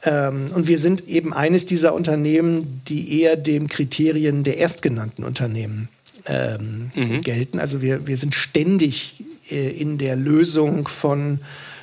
Ähm, 0.05 0.49
und 0.55 0.67
wir 0.67 0.79
sind 0.79 1.07
eben 1.07 1.35
eines 1.35 1.67
dieser 1.67 1.93
Unternehmen, 1.93 2.81
die 2.87 3.21
eher 3.21 3.35
den 3.35 3.69
Kriterien 3.69 4.43
der 4.43 4.57
erstgenannten 4.57 5.23
Unternehmen 5.23 5.87
ähm, 6.27 6.91
mhm. 6.95 7.21
gelten. 7.21 7.59
Also 7.59 7.81
wir, 7.81 8.07
wir 8.07 8.17
sind 8.17 8.35
ständig 8.35 9.23
äh, 9.49 9.69
in 9.69 9.97
der 9.97 10.15
Lösung 10.15 10.87
von, 10.87 11.39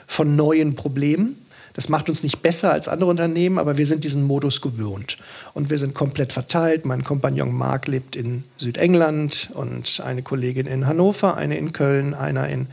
von 0.06 0.36
neuen 0.36 0.74
Problemen. 0.74 1.36
Das 1.74 1.88
macht 1.88 2.08
uns 2.08 2.22
nicht 2.22 2.42
besser 2.42 2.72
als 2.72 2.86
andere 2.86 3.08
Unternehmen, 3.08 3.58
aber 3.58 3.78
wir 3.78 3.86
sind 3.86 4.04
diesen 4.04 4.24
Modus 4.24 4.60
gewöhnt. 4.60 5.16
Und 5.54 5.70
wir 5.70 5.78
sind 5.78 5.94
komplett 5.94 6.32
verteilt. 6.32 6.84
Mein 6.84 7.02
Kompagnon 7.02 7.52
Marc 7.52 7.86
lebt 7.88 8.14
in 8.14 8.44
Südengland 8.58 9.48
und 9.54 10.02
eine 10.04 10.22
Kollegin 10.22 10.66
in 10.66 10.86
Hannover, 10.86 11.36
eine 11.36 11.56
in 11.56 11.72
Köln, 11.72 12.12
einer 12.14 12.48
in 12.48 12.66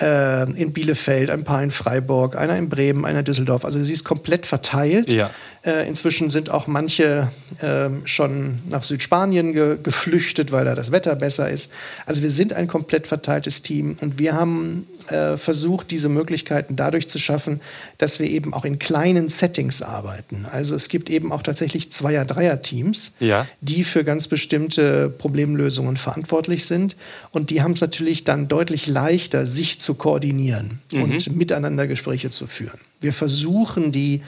äh, 0.00 0.50
in 0.52 0.72
Bielefeld, 0.72 1.30
ein 1.30 1.44
paar 1.44 1.62
in 1.62 1.70
Freiburg, 1.70 2.36
einer 2.36 2.56
in 2.56 2.68
Bremen, 2.68 3.04
einer 3.04 3.20
in 3.20 3.24
Düsseldorf. 3.24 3.64
Also 3.64 3.82
sie 3.82 3.92
ist 3.92 4.04
komplett 4.04 4.46
verteilt. 4.46 5.12
Ja. 5.12 5.30
Äh, 5.62 5.86
inzwischen 5.86 6.30
sind 6.30 6.50
auch 6.50 6.66
manche 6.66 7.28
äh, 7.60 7.90
schon 8.06 8.60
nach 8.70 8.82
Südspanien 8.82 9.52
ge 9.52 9.76
geflüchtet, 9.82 10.52
weil 10.52 10.64
da 10.64 10.74
das 10.74 10.90
Wetter 10.90 11.14
besser 11.16 11.50
ist. 11.50 11.70
Also 12.06 12.22
wir 12.22 12.30
sind 12.30 12.54
ein 12.54 12.66
komplett 12.66 13.06
verteiltes 13.06 13.60
Team 13.60 13.98
und 14.00 14.18
wir 14.18 14.32
haben 14.32 14.86
äh, 15.08 15.36
versucht, 15.36 15.90
diese 15.90 16.08
Möglichkeiten 16.08 16.76
dadurch 16.76 17.08
zu 17.08 17.18
schaffen, 17.18 17.60
dass 17.98 18.20
wir 18.20 18.30
eben 18.30 18.54
auch 18.54 18.64
in 18.64 18.78
kleinen 18.78 19.28
Settings 19.28 19.82
arbeiten. 19.82 20.46
Also 20.50 20.74
es 20.74 20.88
gibt 20.88 21.10
eben 21.10 21.30
auch 21.30 21.42
tatsächlich 21.42 21.92
Zweier-, 21.92 22.24
Dreier-Teams, 22.24 23.12
ja. 23.20 23.46
die 23.60 23.84
für 23.84 24.02
ganz 24.02 24.28
bestimmte 24.28 25.10
Problemlösungen 25.10 25.98
verantwortlich 25.98 26.64
sind. 26.64 26.96
Und 27.32 27.50
die 27.50 27.60
haben 27.60 27.72
es 27.72 27.82
natürlich 27.82 28.24
dann 28.24 28.48
deutlich 28.48 28.86
leichter, 28.86 29.44
sich 29.44 29.78
zu 29.78 29.92
koordinieren 29.92 30.80
mhm. 30.90 31.02
und 31.02 31.36
miteinander 31.36 31.86
Gespräche 31.86 32.30
zu 32.30 32.46
führen. 32.46 32.80
Wir 33.00 33.12
versuchen 33.12 33.92
die 33.92 34.22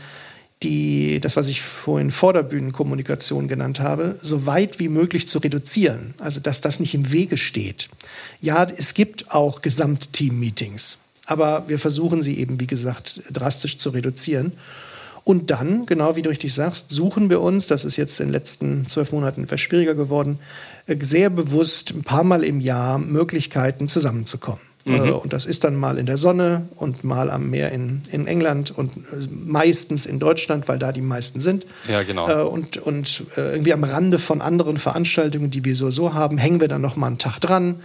die, 0.62 1.20
das, 1.20 1.36
was 1.36 1.48
ich 1.48 1.62
vorhin 1.62 2.10
Vorderbühnenkommunikation 2.10 3.48
genannt 3.48 3.80
habe, 3.80 4.16
so 4.22 4.46
weit 4.46 4.78
wie 4.78 4.88
möglich 4.88 5.28
zu 5.28 5.38
reduzieren. 5.38 6.14
Also, 6.18 6.40
dass 6.40 6.60
das 6.60 6.80
nicht 6.80 6.94
im 6.94 7.12
Wege 7.12 7.36
steht. 7.36 7.88
Ja, 8.40 8.64
es 8.64 8.94
gibt 8.94 9.32
auch 9.32 9.60
Gesamtteam-Meetings, 9.62 10.98
aber 11.26 11.64
wir 11.68 11.78
versuchen 11.78 12.22
sie 12.22 12.38
eben, 12.38 12.60
wie 12.60 12.66
gesagt, 12.66 13.22
drastisch 13.30 13.78
zu 13.78 13.90
reduzieren. 13.90 14.52
Und 15.24 15.50
dann, 15.50 15.86
genau 15.86 16.16
wie 16.16 16.22
du 16.22 16.30
richtig 16.30 16.52
sagst, 16.52 16.90
suchen 16.90 17.30
wir 17.30 17.40
uns, 17.40 17.68
das 17.68 17.84
ist 17.84 17.96
jetzt 17.96 18.18
in 18.18 18.26
den 18.26 18.32
letzten 18.32 18.86
zwölf 18.88 19.12
Monaten 19.12 19.44
etwas 19.44 19.60
schwieriger 19.60 19.94
geworden, 19.94 20.38
äh, 20.86 20.96
sehr 21.00 21.30
bewusst 21.30 21.90
ein 21.90 22.02
paar 22.02 22.24
Mal 22.24 22.42
im 22.42 22.60
Jahr 22.60 22.98
Möglichkeiten 22.98 23.86
zusammenzukommen. 23.88 24.71
Mhm. 24.84 24.94
Äh, 24.94 25.10
und 25.10 25.32
das 25.32 25.46
ist 25.46 25.64
dann 25.64 25.76
mal 25.76 25.98
in 25.98 26.06
der 26.06 26.16
Sonne 26.16 26.66
und 26.76 27.04
mal 27.04 27.30
am 27.30 27.50
Meer 27.50 27.72
in, 27.72 28.02
in 28.10 28.26
England 28.26 28.76
und 28.76 28.96
äh, 28.96 29.28
meistens 29.30 30.06
in 30.06 30.18
Deutschland, 30.18 30.68
weil 30.68 30.78
da 30.78 30.92
die 30.92 31.00
meisten 31.00 31.40
sind. 31.40 31.66
Ja, 31.88 32.02
genau. 32.02 32.28
Äh, 32.28 32.42
und 32.42 32.78
und 32.78 33.24
irgendwie 33.36 33.72
am 33.72 33.84
Rande 33.84 34.18
von 34.18 34.40
anderen 34.40 34.76
Veranstaltungen, 34.76 35.50
die 35.50 35.64
wir 35.64 35.76
so 35.76 36.14
haben, 36.14 36.38
hängen 36.38 36.60
wir 36.60 36.68
dann 36.68 36.82
noch 36.82 36.96
mal 36.96 37.06
einen 37.06 37.18
Tag 37.18 37.38
dran, 37.40 37.76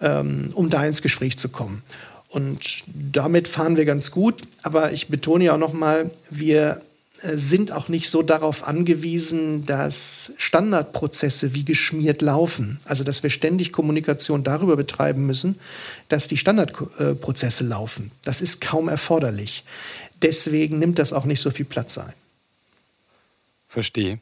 ähm, 0.00 0.50
um 0.54 0.70
da 0.70 0.84
ins 0.84 1.02
Gespräch 1.02 1.36
zu 1.38 1.48
kommen. 1.48 1.82
Und 2.30 2.84
damit 2.86 3.48
fahren 3.48 3.76
wir 3.76 3.84
ganz 3.84 4.10
gut. 4.10 4.42
Aber 4.62 4.92
ich 4.92 5.08
betone 5.08 5.44
ja 5.44 5.54
auch 5.54 5.58
noch 5.58 5.72
mal, 5.72 6.10
wir 6.30 6.82
sind 7.22 7.72
auch 7.72 7.88
nicht 7.88 8.10
so 8.10 8.22
darauf 8.22 8.66
angewiesen, 8.66 9.66
dass 9.66 10.32
Standardprozesse 10.36 11.54
wie 11.54 11.64
geschmiert 11.64 12.22
laufen. 12.22 12.78
Also 12.84 13.04
dass 13.04 13.22
wir 13.22 13.30
ständig 13.30 13.72
Kommunikation 13.72 14.44
darüber 14.44 14.76
betreiben 14.76 15.26
müssen, 15.26 15.58
dass 16.08 16.28
die 16.28 16.36
Standardprozesse 16.36 17.64
laufen. 17.64 18.10
Das 18.22 18.40
ist 18.40 18.60
kaum 18.60 18.88
erforderlich. 18.88 19.64
Deswegen 20.22 20.78
nimmt 20.78 20.98
das 20.98 21.12
auch 21.12 21.24
nicht 21.24 21.40
so 21.40 21.50
viel 21.50 21.64
Platz 21.64 21.98
ein. 21.98 22.12
Verstehe. 23.68 24.20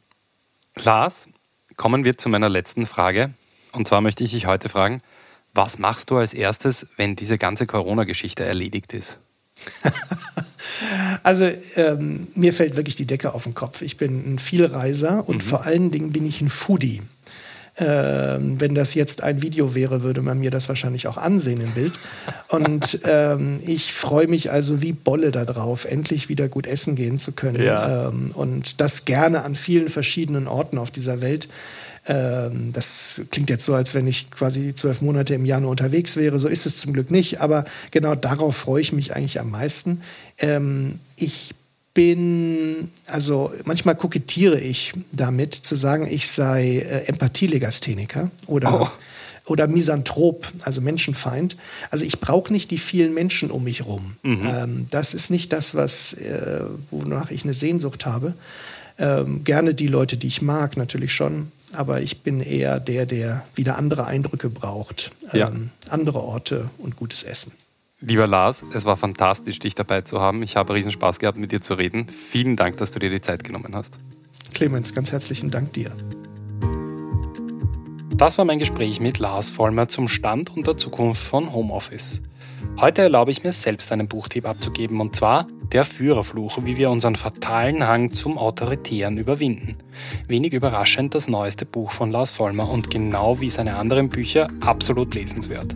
Lars, 0.83 1.29
kommen 1.77 2.05
wir 2.05 2.19
zu 2.19 2.29
meiner 2.29 2.49
letzten 2.49 2.87
Frage. 2.87 3.33
Und 3.73 3.87
zwar 3.87 4.01
möchte 4.01 4.25
ich 4.25 4.31
dich 4.31 4.47
heute 4.47 4.69
fragen, 4.69 5.03
was 5.53 5.79
machst 5.79 6.11
du 6.11 6.17
als 6.17 6.35
erstes, 6.35 6.87
wenn 6.97 7.17
diese 7.17 7.39
ganze 7.39 7.67
Corona-Geschichte 7.67 8.45
erledigt 8.45 8.93
ist? 8.93 9.19
also 11.23 11.51
ähm, 11.77 12.29
mir 12.35 12.53
fällt 12.53 12.77
wirklich 12.77 12.97
die 12.97 13.07
Decke 13.07 13.35
auf 13.35 13.45
den 13.45 13.55
Kopf. 13.55 13.83
Ich 13.83 13.97
bin 13.97 14.35
ein 14.35 14.39
Vielreiser 14.39 15.29
und 15.29 15.37
mhm. 15.37 15.49
vor 15.49 15.65
allen 15.65 15.91
Dingen 15.91 16.13
bin 16.13 16.27
ich 16.27 16.41
ein 16.41 16.49
Foodie. 16.49 17.03
Ähm, 17.79 18.59
wenn 18.59 18.75
das 18.75 18.95
jetzt 18.95 19.23
ein 19.23 19.43
Video 19.43 19.75
wäre, 19.75 20.03
würde 20.03 20.23
man 20.23 20.39
mir 20.39 20.51
das 20.51 20.67
wahrscheinlich 20.69 21.09
auch 21.09 21.19
ansehen 21.19 21.61
im 21.61 21.73
Bild. 21.73 21.93
Und 22.49 23.01
ähm, 23.05 23.61
ich 23.67 23.93
freue 23.93 24.29
mich 24.29 24.51
also 24.51 24.81
wie 24.81 24.93
Bolle 24.93 25.31
darauf, 25.31 25.85
endlich 25.85 26.31
wieder 26.31 26.49
gut 26.49 26.67
essen 26.67 26.97
gehen 26.97 27.19
zu 27.19 27.33
können. 27.33 27.63
Ja. 27.63 28.09
Ähm, 28.09 28.31
und 28.33 28.81
das 28.81 29.05
gerne 29.05 29.43
an 29.43 29.55
vielen 29.55 29.91
verschiedenen 29.91 30.49
Orten 30.49 30.79
auf 30.79 30.91
dieser 30.91 31.21
Welt. 31.21 31.49
Ähm, 32.09 32.73
das 32.73 33.21
klingt 33.31 33.51
jetzt 33.51 33.65
so, 33.65 33.75
als 33.75 33.95
wenn 33.95 34.07
ich 34.07 34.31
quasi 34.31 34.75
zwölf 34.75 35.03
Monate 35.03 35.35
im 35.35 35.45
Jahr 35.45 35.61
nur 35.61 35.71
unterwegs 35.71 36.17
wäre. 36.17 36.39
So 36.39 36.49
ist 36.49 36.67
es 36.67 36.77
zum 36.77 36.93
Glück 36.93 37.11
nicht. 37.11 37.41
Aber 37.41 37.65
genau 37.91 38.15
darauf 38.15 38.57
freue 38.57 38.81
ich 38.81 38.93
mich 38.93 39.15
eigentlich 39.15 39.41
am 39.41 39.51
meisten. 39.51 40.03
Ähm, 40.39 41.01
ich 41.17 41.55
bin, 41.95 42.91
also 43.07 43.53
manchmal 43.65 43.97
kokettiere 43.97 44.61
ich 44.61 44.93
damit, 45.13 45.55
zu 45.55 45.75
sagen, 45.75 46.07
ich 46.07 46.29
sei 46.29 46.79
äh, 46.79 47.07
Empathielegastheniker 47.07 48.31
oder, 48.47 48.83
oh. 48.83 48.89
oder 49.51 49.67
Misanthrop, 49.67 50.47
also 50.61 50.83
Menschenfeind. 50.83 51.57
Also 51.91 52.05
ich 52.05 52.21
brauche 52.21 52.53
nicht 52.53 52.71
die 52.71 52.79
vielen 52.79 53.15
Menschen 53.15 53.51
um 53.51 53.65
mich 53.65 53.87
rum. 53.87 54.17
Mhm. 54.23 54.41
Ähm, 54.47 54.87
das 54.91 55.15
ist 55.15 55.31
nicht 55.31 55.55
das, 55.55 55.75
was, 55.75 56.13
äh, 56.13 56.61
wonach 56.91 57.31
ich 57.31 57.45
eine 57.45 57.55
Sehnsucht 57.55 58.05
habe. 58.05 58.35
Ähm, 58.99 59.45
gerne 59.45 59.73
die 59.73 59.89
Leute, 59.89 60.19
die 60.19 60.27
ich 60.27 60.43
mag, 60.43 60.77
natürlich 60.77 61.15
schon. 61.15 61.51
Aber 61.73 62.01
ich 62.01 62.23
bin 62.23 62.41
eher 62.41 62.81
der, 62.81 63.07
der 63.07 63.45
wieder 63.55 63.77
andere 63.77 64.07
Eindrücke 64.07 64.49
braucht, 64.49 65.11
ähm, 65.33 65.39
ja. 65.39 65.53
andere 65.91 66.23
Orte 66.23 66.71
und 66.79 66.97
gutes 66.97 67.23
Essen. 67.23 67.53
Lieber 68.01 68.27
Lars, 68.27 68.63
es 68.75 68.85
war 68.85 68.97
fantastisch, 68.97 69.59
dich 69.59 69.75
dabei 69.75 70.03
zu 70.03 70.21
haben. 70.21 70.43
Ich 70.43 70.57
habe 70.57 70.75
riesen 70.75 70.93
Spaß 70.93 71.19
gehabt, 71.19 71.39
mit 71.39 71.51
dir 71.51 71.63
zu 71.63 71.75
reden. 71.75 72.09
Vielen 72.09 72.57
Dank, 72.57 72.77
dass 72.77 72.93
du 72.93 72.99
dir 72.99 73.11
die 73.11 73.23
Zeit 73.23 73.43
genommen 73.43 73.75
hast. 73.75 73.95
Clemens, 74.53 74.95
ganz 74.95 75.13
herzlichen 75.13 75.51
Dank 75.51 75.73
dir. 75.73 75.91
Das 78.17 78.39
war 78.39 78.45
mein 78.45 78.59
Gespräch 78.59 79.01
mit 79.01 79.19
Lars 79.19 79.51
Vollmer 79.51 79.89
zum 79.89 80.09
Stand 80.09 80.57
und 80.57 80.67
der 80.67 80.79
Zukunft 80.79 81.23
von 81.23 81.53
Homeoffice. 81.53 82.23
Heute 82.81 83.03
erlaube 83.03 83.31
ich 83.31 83.45
mir 83.45 83.53
selbst 83.53 83.93
einen 83.93 84.09
Buchtipp 84.09 84.47
abzugeben 84.47 85.01
und 85.01 85.17
zwar 85.17 85.47
Der 85.73 85.85
Führerfluch, 85.85 86.59
wie 86.65 86.77
wir 86.77 86.91
unseren 86.91 87.17
fatalen 87.17 87.87
Hang 87.87 88.13
zum 88.13 88.39
Autoritären 88.39 89.19
überwinden. 89.19 89.77
Wenig 90.29 90.53
überraschend 90.53 91.15
das 91.15 91.29
neueste 91.29 91.67
Buch 91.67 91.91
von 91.91 92.11
Lars 92.11 92.31
Vollmer 92.31 92.71
und 92.71 92.89
genau 92.91 93.41
wie 93.41 93.51
seine 93.51 93.77
anderen 93.77 94.09
Bücher 94.09 94.49
absolut 94.61 95.15
lesenswert. 95.15 95.75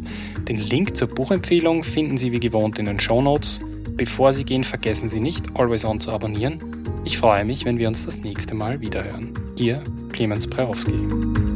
Den 0.48 0.59
Link 0.59 0.96
zur 0.96 1.09
Buchempfehlung 1.09 1.83
finden 1.83 2.16
Sie 2.18 2.31
wie 2.33 2.40
gewohnt 2.40 2.79
in 2.79 2.87
den 2.87 3.00
Show 3.00 3.20
Notes. 3.20 3.61
Bevor 3.96 4.33
Sie 4.33 4.44
gehen, 4.44 4.64
vergessen 4.64 5.09
Sie 5.09 5.20
nicht, 5.20 5.44
Always 5.59 5.85
On 5.85 5.98
zu 5.98 6.12
abonnieren. 6.12 6.61
Ich 7.05 7.18
freue 7.18 7.44
mich, 7.44 7.64
wenn 7.64 7.79
wir 7.79 7.88
uns 7.88 8.07
das 8.07 8.18
nächste 8.18 8.55
Mal 8.55 8.81
wiederhören. 8.81 9.35
Ihr 9.57 9.83
Clemens 10.12 10.46
Prerowski. 10.46 11.50